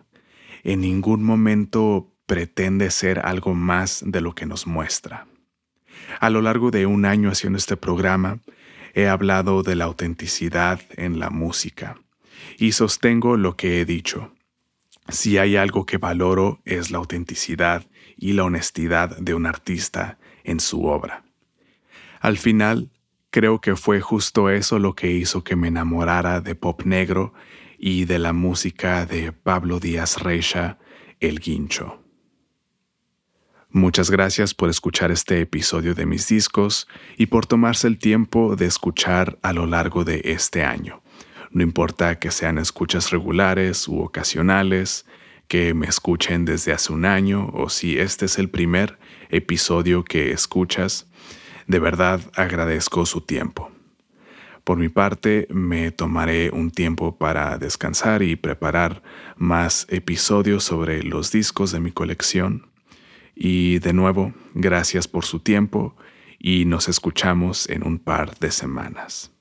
en 0.64 0.82
ningún 0.82 1.24
momento 1.24 2.16
pretende 2.26 2.90
ser 2.90 3.20
algo 3.20 3.54
más 3.54 4.04
de 4.06 4.22
lo 4.22 4.34
que 4.34 4.46
nos 4.46 4.66
muestra. 4.66 5.28
A 6.20 6.30
lo 6.30 6.42
largo 6.42 6.72
de 6.72 6.86
un 6.86 7.06
año 7.06 7.30
haciendo 7.30 7.58
este 7.58 7.78
programa, 7.78 8.40
he 8.94 9.08
hablado 9.08 9.64
de 9.64 9.76
la 9.76 9.86
autenticidad 9.86 10.82
en 10.96 11.20
la 11.20 11.30
música 11.30 12.00
y 12.58 12.72
sostengo 12.72 13.38
lo 13.38 13.56
que 13.56 13.82
he 13.82 13.86
dicho. 13.86 14.34
Si 15.10 15.38
hay 15.38 15.58
algo 15.58 15.86
que 15.86 15.98
valoro 15.98 16.62
es 16.64 16.92
la 16.92 16.98
autenticidad 16.98 17.86
y 18.16 18.34
la 18.34 18.46
honestidad 18.46 19.18
de 19.18 19.34
un 19.34 19.46
artista 19.46 20.18
en 20.44 20.60
su 20.60 20.86
obra. 20.86 21.26
Al 22.22 22.38
final, 22.38 22.90
creo 23.34 23.60
que 23.60 23.76
fue 23.76 24.00
justo 24.00 24.52
eso 24.52 24.78
lo 24.78 24.94
que 24.94 25.10
hizo 25.10 25.44
que 25.44 25.56
me 25.56 25.70
enamorara 25.70 26.40
de 26.40 26.54
pop 26.54 26.84
negro 26.86 27.34
y 27.80 28.06
de 28.06 28.20
la 28.20 28.32
música 28.32 29.08
de 29.08 29.32
Pablo 29.32 29.80
Díaz 29.80 30.22
Reixa, 30.22 30.78
El 31.20 31.40
Guincho. 31.40 32.00
Muchas 33.72 34.12
gracias 34.12 34.54
por 34.54 34.70
escuchar 34.70 35.10
este 35.10 35.42
episodio 35.42 35.96
de 35.96 36.06
mis 36.06 36.28
discos 36.28 36.88
y 37.18 37.26
por 37.26 37.48
tomarse 37.48 37.88
el 37.88 37.98
tiempo 37.98 38.56
de 38.56 38.68
escuchar 38.68 39.40
a 39.42 39.52
lo 39.52 39.66
largo 39.66 40.04
de 40.04 40.22
este 40.26 40.64
año. 40.64 41.02
No 41.50 41.64
importa 41.64 42.20
que 42.20 42.30
sean 42.30 42.60
escuchas 42.60 43.10
regulares 43.10 43.88
u 43.88 44.00
ocasionales, 44.00 45.08
que 45.48 45.74
me 45.74 45.88
escuchen 45.88 46.46
desde 46.46 46.72
hace 46.72 46.94
un 46.94 47.04
año 47.04 47.50
o 47.52 47.70
si 47.70 47.98
este 47.98 48.26
es 48.26 48.38
el 48.38 48.52
primer 48.52 49.00
episodio 49.32 50.04
que 50.04 50.32
escuchas, 50.32 51.08
de 51.68 51.80
verdad 51.80 52.22
agradezco 52.36 53.06
su 53.06 53.22
tiempo. 53.22 53.72
Por 54.64 54.78
mi 54.78 54.88
parte, 54.88 55.48
me 55.50 55.92
tomaré 55.92 56.50
un 56.50 56.72
tiempo 56.72 57.18
para 57.18 57.58
descansar 57.58 58.24
y 58.24 58.38
preparar 58.38 59.04
más 59.36 59.86
episodios 59.90 60.64
sobre 60.64 61.04
los 61.04 61.32
discos 61.32 61.72
de 61.72 61.82
mi 61.82 61.92
colección. 61.92 62.68
Y 63.36 63.80
de 63.80 63.92
nuevo, 63.92 64.34
gracias 64.54 65.08
por 65.08 65.26
su 65.26 65.40
tiempo 65.40 65.96
y 66.40 66.64
nos 66.66 66.88
escuchamos 66.88 67.70
en 67.70 67.86
un 67.86 68.00
par 68.00 68.38
de 68.40 68.52
semanas. 68.52 69.33